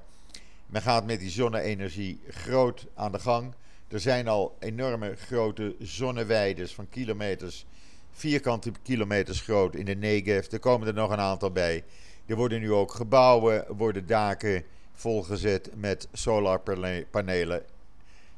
Men 0.67 0.83
gaat 0.83 1.07
met 1.07 1.21
die 1.21 1.31
zonne-energie 1.31 2.21
groot 2.29 2.87
aan 2.95 3.13
de 3.13 3.19
gang. 3.19 3.55
Er 3.91 4.01
zijn 4.01 4.29
al 4.29 4.57
enorme 4.59 5.15
grote 5.17 5.77
zonneweiden 5.79 6.69
van 6.69 6.89
kilometers, 6.89 7.65
vierkante 8.13 8.73
kilometers 8.83 9.41
groot 9.41 9.75
in 9.75 9.85
de 9.85 9.95
Negev. 9.95 10.53
Er 10.53 10.59
komen 10.59 10.87
er 10.87 10.95
nog 10.95 11.11
een 11.11 11.19
aantal 11.19 11.51
bij. 11.51 11.85
Er 12.27 12.37
worden 12.37 12.61
nu 12.61 12.73
ook 12.73 12.93
gebouwen, 12.93 13.65
worden 13.77 14.07
daken 14.07 14.65
volgezet 14.93 15.71
met 15.75 16.09
solarpanelen. 16.13 17.63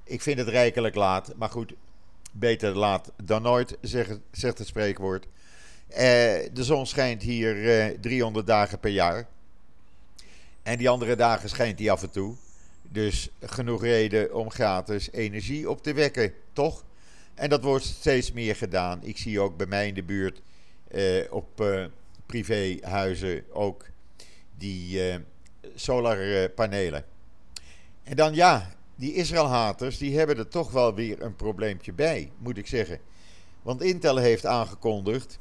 Ik 0.05 0.23
vind 0.23 0.39
het 0.39 0.49
rijkelijk 0.49 0.95
laat, 0.95 1.33
maar 1.37 1.51
goed, 1.51 1.75
beter 2.33 2.77
laat 2.77 3.13
dan 3.25 3.43
nooit, 3.43 3.77
zegt, 3.81 4.19
het 4.59 4.67
spreekwoord. 4.67 5.27
Eh, 5.89 5.99
de 6.53 6.65
zon 6.65 6.87
schijnt 6.87 7.23
hier 7.23 7.81
eh, 7.81 7.99
300 8.01 8.47
dagen 8.47 8.79
per 8.79 8.91
jaar. 8.91 9.29
En 10.63 10.79
die 10.79 10.89
andere 10.89 11.17
dagen 11.17 11.49
schijnt 11.49 11.79
hij 11.79 11.91
af 11.91 12.03
en 12.03 12.11
toe. 12.11 12.37
Dus 12.93 13.31
genoeg 13.41 13.83
reden 13.83 14.35
om 14.35 14.51
gratis 14.51 15.13
energie 15.13 15.71
op 15.71 15.83
te 15.83 15.93
wekken, 15.93 16.33
toch? 16.53 16.85
En 17.35 17.49
dat 17.49 17.63
wordt 17.63 17.85
steeds 17.85 18.33
meer 18.33 18.57
gedaan. 18.57 19.01
Ik 19.03 19.19
zie 19.19 19.41
ook 19.41 19.57
bij 19.57 19.67
mij 19.67 19.89
in 19.89 19.95
de 19.95 20.03
buurt 20.03 20.43
eh, 20.89 21.33
op 21.33 21.61
uh, 21.61 21.85
privéhuizen 22.27 23.45
ook 23.53 23.87
die 24.59 25.09
uh, 25.09 25.15
solarpanelen. 25.75 27.05
En 28.03 28.17
dan 28.17 28.35
ja, 28.35 28.75
die 28.95 29.15
Israël-haters 29.15 29.99
die 29.99 30.19
hebben 30.19 30.39
er 30.39 30.49
toch 30.49 30.71
wel 30.71 30.95
weer 30.95 31.23
een 31.23 31.37
probleempje 31.37 31.93
bij, 31.93 32.31
moet 32.39 32.59
ik 32.59 32.67
zeggen. 32.67 32.99
Want 33.63 33.83
Intel 33.83 34.17
heeft 34.17 34.47
aangekondigd 34.47 35.39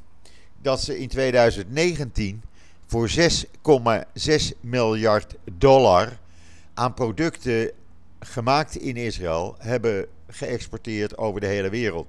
dat 0.62 0.82
ze 0.82 0.98
in 0.98 1.08
2019 1.08 2.42
voor 2.86 3.10
6,6 3.10 4.60
miljard 4.60 5.34
dollar 5.58 6.20
aan 6.74 6.94
producten 6.94 7.70
gemaakt 8.20 8.76
in 8.76 8.96
Israël 8.96 9.56
hebben 9.58 10.06
geëxporteerd 10.28 11.18
over 11.18 11.40
de 11.40 11.46
hele 11.46 11.70
wereld. 11.70 12.06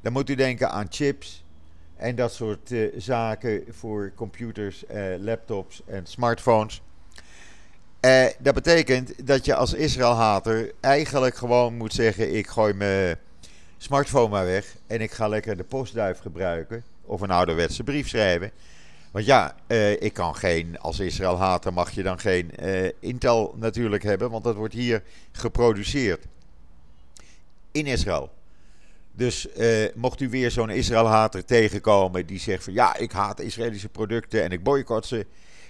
Dan 0.00 0.12
moet 0.12 0.30
u 0.30 0.34
denken 0.34 0.70
aan 0.70 0.86
chips 0.90 1.44
en 1.96 2.14
dat 2.14 2.32
soort 2.32 2.70
uh, 2.70 2.92
zaken 2.96 3.64
voor 3.70 4.12
computers, 4.14 4.84
uh, 4.90 5.04
laptops 5.18 5.82
en 5.86 6.06
smartphones. 6.06 6.82
Uh, 8.00 8.24
dat 8.38 8.54
betekent 8.54 9.26
dat 9.26 9.44
je 9.44 9.54
als 9.54 9.72
Israël-hater 9.72 10.72
eigenlijk 10.80 11.34
gewoon 11.34 11.76
moet 11.76 11.92
zeggen: 11.92 12.34
ik 12.34 12.46
gooi 12.46 12.74
mijn 12.74 13.16
smartphone 13.76 14.28
maar 14.28 14.44
weg 14.44 14.76
en 14.86 15.00
ik 15.00 15.12
ga 15.12 15.28
lekker 15.28 15.56
de 15.56 15.64
postduif 15.64 16.18
gebruiken 16.18 16.84
of 17.04 17.20
een 17.20 17.30
ouderwetse 17.30 17.84
brief 17.84 18.08
schrijven. 18.08 18.50
Want 19.12 19.24
ja, 19.24 19.54
uh, 19.68 20.02
ik 20.02 20.12
kan 20.12 20.36
geen, 20.36 20.78
als 20.78 21.00
Israël-hater 21.00 21.72
mag 21.72 21.90
je 21.90 22.02
dan 22.02 22.18
geen 22.18 22.50
uh, 22.62 22.90
Intel 23.00 23.54
natuurlijk 23.56 24.02
hebben, 24.02 24.30
want 24.30 24.44
dat 24.44 24.54
wordt 24.54 24.74
hier 24.74 25.02
geproduceerd. 25.32 26.26
In 27.72 27.86
Israël. 27.86 28.30
Dus 29.12 29.46
uh, 29.56 29.88
mocht 29.94 30.20
u 30.20 30.28
weer 30.28 30.50
zo'n 30.50 30.70
Israël-hater 30.70 31.44
tegenkomen 31.44 32.26
die 32.26 32.38
zegt 32.38 32.64
van 32.64 32.72
ja, 32.72 32.96
ik 32.96 33.12
haat 33.12 33.40
Israëlische 33.40 33.88
producten 33.88 34.42
en 34.42 34.50
ik 34.50 34.62
boycott 34.62 35.06
ze. 35.06 35.26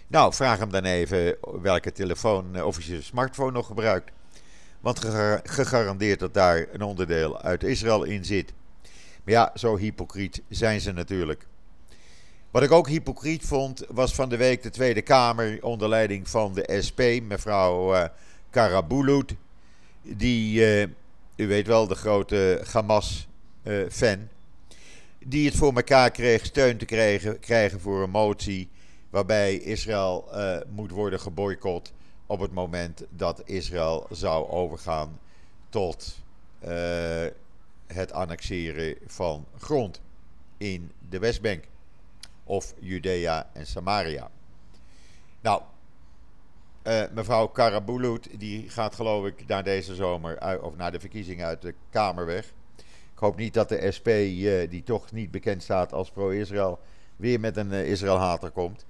Nou, 0.07 0.35
vraag 0.35 0.59
hem 0.59 0.71
dan 0.71 0.85
even 0.85 1.37
welke 1.63 1.93
telefoon 1.93 2.63
of 2.63 2.83
je 2.83 3.03
smartphone 3.03 3.53
nog 3.53 3.67
gebruikt. 3.67 4.11
Want 4.81 4.99
gegarandeerd 5.45 6.19
dat 6.19 6.35
daar 6.35 6.67
een 6.73 6.83
onderdeel 6.83 7.41
uit 7.41 7.65
Israël 7.65 8.03
in 8.03 8.25
zit. 8.25 8.53
Maar 9.25 9.35
ja, 9.35 9.53
zo 9.55 9.77
hypocriet 9.77 10.43
zijn 10.49 10.81
ze 10.81 10.93
natuurlijk. 10.93 11.47
Wat 12.53 12.62
ik 12.62 12.71
ook 12.71 12.88
hypocriet 12.88 13.45
vond, 13.45 13.85
was 13.88 14.15
van 14.15 14.29
de 14.29 14.37
week 14.37 14.62
de 14.62 14.71
Tweede 14.71 15.03
Kamer 15.03 15.65
onder 15.65 15.88
leiding 15.88 16.29
van 16.29 16.55
de 16.55 16.81
SP, 16.87 17.01
mevrouw 17.23 17.95
uh, 17.95 18.05
Karabulut. 18.51 19.35
Die, 20.03 20.61
uh, 20.61 20.87
u 21.37 21.47
weet 21.47 21.67
wel, 21.67 21.87
de 21.87 21.95
grote 21.95 22.65
Hamas-fan. 22.73 24.19
Uh, 24.19 24.27
die 25.19 25.47
het 25.47 25.57
voor 25.57 25.75
elkaar 25.75 26.11
kreeg 26.11 26.45
steun 26.45 26.77
te 26.77 26.85
krijgen, 26.85 27.41
krijgen 27.41 27.81
voor 27.81 28.03
een 28.03 28.11
motie. 28.11 28.69
waarbij 29.11 29.55
Israël 29.57 30.29
moet 30.69 30.91
worden 30.91 31.21
geboycott. 31.21 31.93
op 32.27 32.41
het 32.41 32.53
moment 32.53 33.05
dat 33.11 33.43
Israël 33.45 34.07
zou 34.11 34.49
overgaan 34.49 35.19
tot 35.69 36.19
het 37.87 38.12
annexeren 38.12 38.97
van 39.07 39.47
grond 39.59 40.01
in 40.57 40.91
de 41.09 41.19
Westbank 41.19 41.71
of 42.53 42.75
Judea 42.79 43.51
en 43.53 43.67
Samaria. 43.67 44.31
Nou, 45.41 45.62
uh, 46.87 47.03
mevrouw 47.15 47.47
Karabulut, 47.47 48.29
die 48.38 48.69
gaat 48.69 48.95
geloof 48.95 49.27
ik 49.27 49.47
na 49.47 49.62
deze 49.62 49.95
zomer, 49.95 50.62
of 50.62 50.77
na 50.77 50.91
de 50.91 51.01
verkiezingen 51.01 51.47
uit 51.47 51.62
de 51.62 51.75
Kamer 51.91 52.27
weg. 52.27 52.45
Ik 53.12 53.19
hoop 53.19 53.37
niet 53.37 53.55
dat 53.55 53.69
de 53.69 53.91
SP, 53.97 54.09
uh, 54.09 54.71
die 54.71 54.83
toch 54.83 55.12
niet 55.12 55.31
bekend 55.31 55.62
staat 55.62 55.93
als 55.93 56.11
pro-Israël, 56.11 56.79
weer 57.17 57.41
met 57.41 57.57
een 57.57 57.73
uh, 57.73 57.91
Israël-hater 57.91 58.51
komt. 58.51 58.85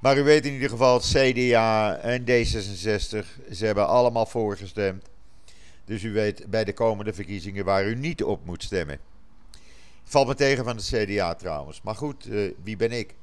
Maar 0.00 0.18
u 0.18 0.22
weet 0.22 0.46
in 0.46 0.52
ieder 0.52 0.70
geval, 0.70 0.98
CDA 0.98 1.96
en 1.96 2.22
D66, 2.22 3.26
ze 3.52 3.66
hebben 3.66 3.86
allemaal 3.86 4.26
voorgestemd. 4.26 5.04
Dus 5.84 6.02
u 6.02 6.12
weet 6.12 6.46
bij 6.46 6.64
de 6.64 6.72
komende 6.72 7.12
verkiezingen 7.12 7.64
waar 7.64 7.86
u 7.86 7.94
niet 7.94 8.22
op 8.22 8.44
moet 8.44 8.62
stemmen. 8.62 8.98
Valt 10.08 10.26
me 10.26 10.34
tegen 10.34 10.64
van 10.64 10.76
de 10.76 10.82
CDA 10.82 11.34
trouwens. 11.34 11.82
Maar 11.82 11.94
goed, 11.94 12.26
uh, 12.26 12.52
wie 12.62 12.76
ben 12.76 12.92
ik? 12.92 13.14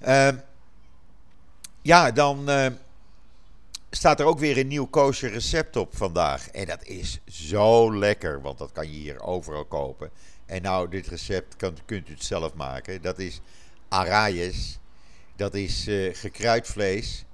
Uh, 0.00 0.28
ja, 1.82 2.10
dan 2.10 2.50
uh, 2.50 2.66
staat 3.90 4.20
er 4.20 4.26
ook 4.26 4.38
weer 4.38 4.58
een 4.58 4.66
nieuw 4.66 4.86
kosher 4.86 5.30
recept 5.30 5.76
op 5.76 5.96
vandaag. 5.96 6.48
En 6.48 6.66
dat 6.66 6.84
is 6.84 7.20
zo 7.26 7.96
lekker, 7.96 8.40
want 8.40 8.58
dat 8.58 8.72
kan 8.72 8.86
je 8.86 8.98
hier 8.98 9.22
overal 9.22 9.64
kopen. 9.64 10.10
En 10.46 10.62
nou, 10.62 10.88
dit 10.88 11.06
recept 11.06 11.56
kan, 11.56 11.76
kunt 11.84 12.08
u 12.08 12.12
het 12.12 12.24
zelf 12.24 12.54
maken. 12.54 13.02
Dat 13.02 13.18
is 13.18 13.40
arayes. 13.88 14.78
Dat 15.36 15.54
is 15.54 15.88
uh, 15.88 16.14
gekruid 16.14 16.66
vlees. 16.66 17.24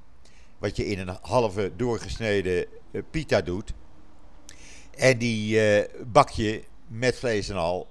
Wat 0.59 0.77
je 0.77 0.87
in 0.87 0.99
een 0.99 1.19
halve 1.21 1.73
doorgesneden 1.77 2.67
pita 3.11 3.41
doet. 3.41 3.73
En 4.99 5.19
die 5.19 5.79
uh, 5.79 5.85
bak 6.07 6.31
je 6.31 6.65
met 6.87 7.19
vlees 7.19 7.49
en 7.49 7.57
al. 7.57 7.89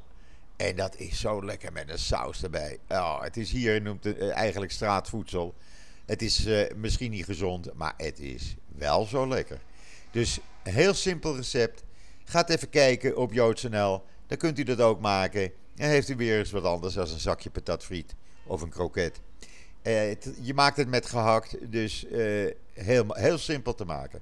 En 0.55 0.75
dat 0.75 0.95
is 0.97 1.19
zo 1.19 1.45
lekker 1.45 1.71
met 1.71 1.89
een 1.89 1.99
saus 1.99 2.43
erbij. 2.43 2.79
Oh, 2.87 3.21
het 3.21 3.37
is 3.37 3.51
hier 3.51 3.81
noemt 3.81 4.03
het 4.03 4.17
uh, 4.17 4.35
eigenlijk 4.35 4.71
straatvoedsel. 4.71 5.55
Het 6.05 6.21
is 6.21 6.45
uh, 6.45 6.65
misschien 6.75 7.11
niet 7.11 7.25
gezond, 7.25 7.73
maar 7.73 7.93
het 7.97 8.19
is 8.19 8.55
wel 8.67 9.05
zo 9.05 9.27
lekker. 9.27 9.59
Dus 10.11 10.39
een 10.63 10.73
heel 10.73 10.93
simpel 10.93 11.35
recept. 11.35 11.83
Gaat 12.23 12.49
even 12.49 12.69
kijken 12.69 13.17
op 13.17 13.33
Joods.nl. 13.33 14.03
Dan 14.27 14.37
kunt 14.37 14.59
u 14.59 14.63
dat 14.63 14.81
ook 14.81 14.99
maken. 14.99 15.51
En 15.75 15.89
heeft 15.89 16.09
u 16.09 16.15
weer 16.15 16.39
eens 16.39 16.51
wat 16.51 16.63
anders 16.63 16.93
dan 16.93 17.09
een 17.09 17.19
zakje 17.19 17.49
patatfriet 17.49 18.15
of 18.43 18.61
een 18.61 18.69
kroket. 18.69 19.19
Je 20.41 20.53
maakt 20.55 20.77
het 20.77 20.87
met 20.87 21.05
gehakt, 21.05 21.71
dus 21.71 22.05
heel, 22.73 23.05
heel 23.13 23.37
simpel 23.37 23.75
te 23.75 23.85
maken. 23.85 24.21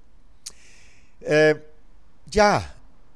Ja, 2.29 2.74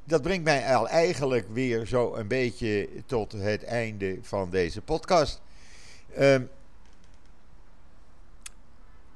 dat 0.09 0.21
brengt 0.21 0.43
mij 0.43 0.75
al 0.75 0.87
eigenlijk 0.87 1.47
weer 1.51 1.85
zo 1.85 2.15
een 2.15 2.27
beetje 2.27 2.89
tot 3.05 3.31
het 3.31 3.63
einde 3.63 4.17
van 4.21 4.49
deze 4.49 4.81
podcast. 4.81 5.41
Uh, 6.19 6.35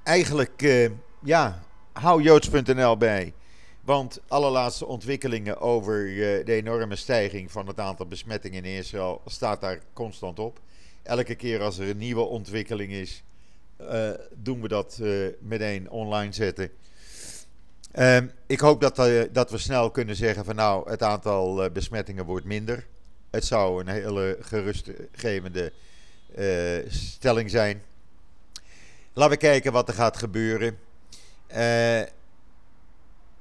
eigenlijk, 0.03 0.61
uh, 0.61 0.89
ja, 1.23 1.63
hou 1.91 2.21
joods.nl 2.21 2.97
bij. 2.97 3.33
Want 3.81 4.21
alle 4.27 4.49
laatste 4.49 4.85
ontwikkelingen 4.85 5.59
over 5.59 6.07
uh, 6.07 6.45
de 6.45 6.53
enorme 6.53 6.95
stijging 6.95 7.51
van 7.51 7.67
het 7.67 7.79
aantal 7.79 8.05
besmettingen 8.05 8.63
in 8.63 8.77
Israël 8.77 9.21
staat 9.25 9.61
daar 9.61 9.79
constant 9.93 10.39
op. 10.39 10.59
Elke 11.03 11.35
keer 11.35 11.61
als 11.61 11.77
er 11.77 11.89
een 11.89 11.97
nieuwe 11.97 12.21
ontwikkeling 12.21 12.91
is, 12.91 13.23
uh, 13.81 14.09
doen 14.33 14.61
we 14.61 14.67
dat 14.67 14.99
meteen 15.39 15.89
online 15.89 16.33
zetten. 16.33 16.69
Um, 17.99 18.31
ik 18.45 18.59
hoop 18.59 18.81
dat, 18.81 18.99
uh, 18.99 19.23
dat 19.31 19.51
we 19.51 19.57
snel 19.57 19.91
kunnen 19.91 20.15
zeggen 20.15 20.45
van 20.45 20.55
nou, 20.55 20.89
het 20.89 21.03
aantal 21.03 21.65
uh, 21.65 21.71
besmettingen 21.71 22.25
wordt 22.25 22.45
minder. 22.45 22.87
Het 23.29 23.45
zou 23.45 23.81
een 23.81 23.87
hele 23.87 24.37
gerustgevende 24.41 25.73
uh, 26.37 26.91
stelling 26.91 27.49
zijn. 27.49 27.81
Laten 29.13 29.33
we 29.33 29.37
kijken 29.37 29.71
wat 29.71 29.87
er 29.87 29.93
gaat 29.93 30.17
gebeuren. 30.17 30.77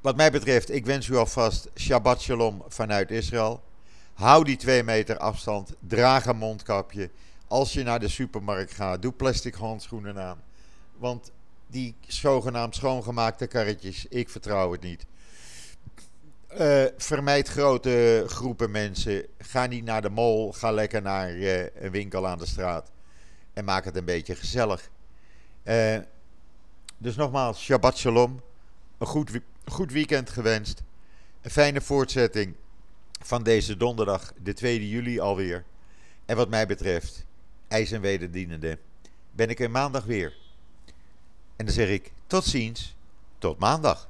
wat 0.01 0.17
mij 0.17 0.31
betreft, 0.31 0.71
ik 0.71 0.87
wens 0.87 1.09
u 1.09 1.17
alvast 1.17 1.69
Shabbat 1.77 2.21
Shalom 2.21 2.63
vanuit 2.69 3.11
Israël. 3.11 3.63
Hou 4.15 4.45
die 4.45 4.57
twee 4.57 4.83
meter 4.83 5.19
afstand. 5.19 5.73
Draag 5.79 6.27
een 6.27 6.37
mondkapje. 6.37 7.11
Als 7.49 7.73
je 7.73 7.83
naar 7.83 8.01
de 8.01 8.09
supermarkt 8.09 8.73
gaat, 8.73 9.03
doe 9.03 9.13
plastic 9.13 9.55
handschoenen 9.55 10.19
aan. 10.19 10.43
Want 10.97 11.31
die 11.73 11.95
zogenaamd 12.07 12.75
schoongemaakte 12.75 13.47
karretjes. 13.47 14.07
Ik 14.09 14.29
vertrouw 14.29 14.73
het 14.73 14.83
niet. 14.83 15.07
Uh, 16.61 16.85
vermijd 16.97 17.49
grote 17.49 18.25
groepen 18.27 18.71
mensen. 18.71 19.27
Ga 19.39 19.67
niet 19.67 19.85
naar 19.85 20.03
de 20.03 20.11
mall. 20.11 20.53
Ga 20.53 20.71
lekker 20.71 21.03
naar 21.03 21.35
uh, 21.35 21.61
een 21.61 21.91
winkel 21.91 22.27
aan 22.27 22.39
de 22.39 22.47
straat. 22.47 22.91
En 23.53 23.65
maak 23.65 23.85
het 23.85 23.97
een 23.97 24.05
beetje 24.05 24.35
gezellig. 24.35 24.91
Uh, 25.65 25.99
dus 26.99 27.17
nogmaals, 27.17 27.63
Shabbat 27.63 27.99
Shalom. 27.99 28.41
Een 28.99 29.07
goed, 29.07 29.31
goed 29.65 29.93
weekend 29.93 30.31
gewenst. 30.31 30.83
Een 31.41 31.51
fijne 31.51 31.81
voortzetting 31.81 32.55
van 33.21 33.43
deze 33.43 33.77
donderdag, 33.77 34.33
de 34.43 34.53
2 34.53 34.89
juli 34.89 35.21
alweer. 35.21 35.65
En 36.27 36.37
wat 36.37 36.49
mij 36.49 36.67
betreft, 36.67 37.25
ijs 37.69 37.91
en 37.91 38.01
wederdienende, 38.01 38.79
ben 39.31 39.49
ik 39.49 39.61
er 39.61 39.71
maandag 39.71 40.05
weer. 40.05 40.42
En 41.63 41.69
dan 41.69 41.77
zeg 41.77 41.89
ik 41.89 42.13
tot 42.27 42.45
ziens, 42.45 42.95
tot 43.39 43.59
maandag. 43.59 44.09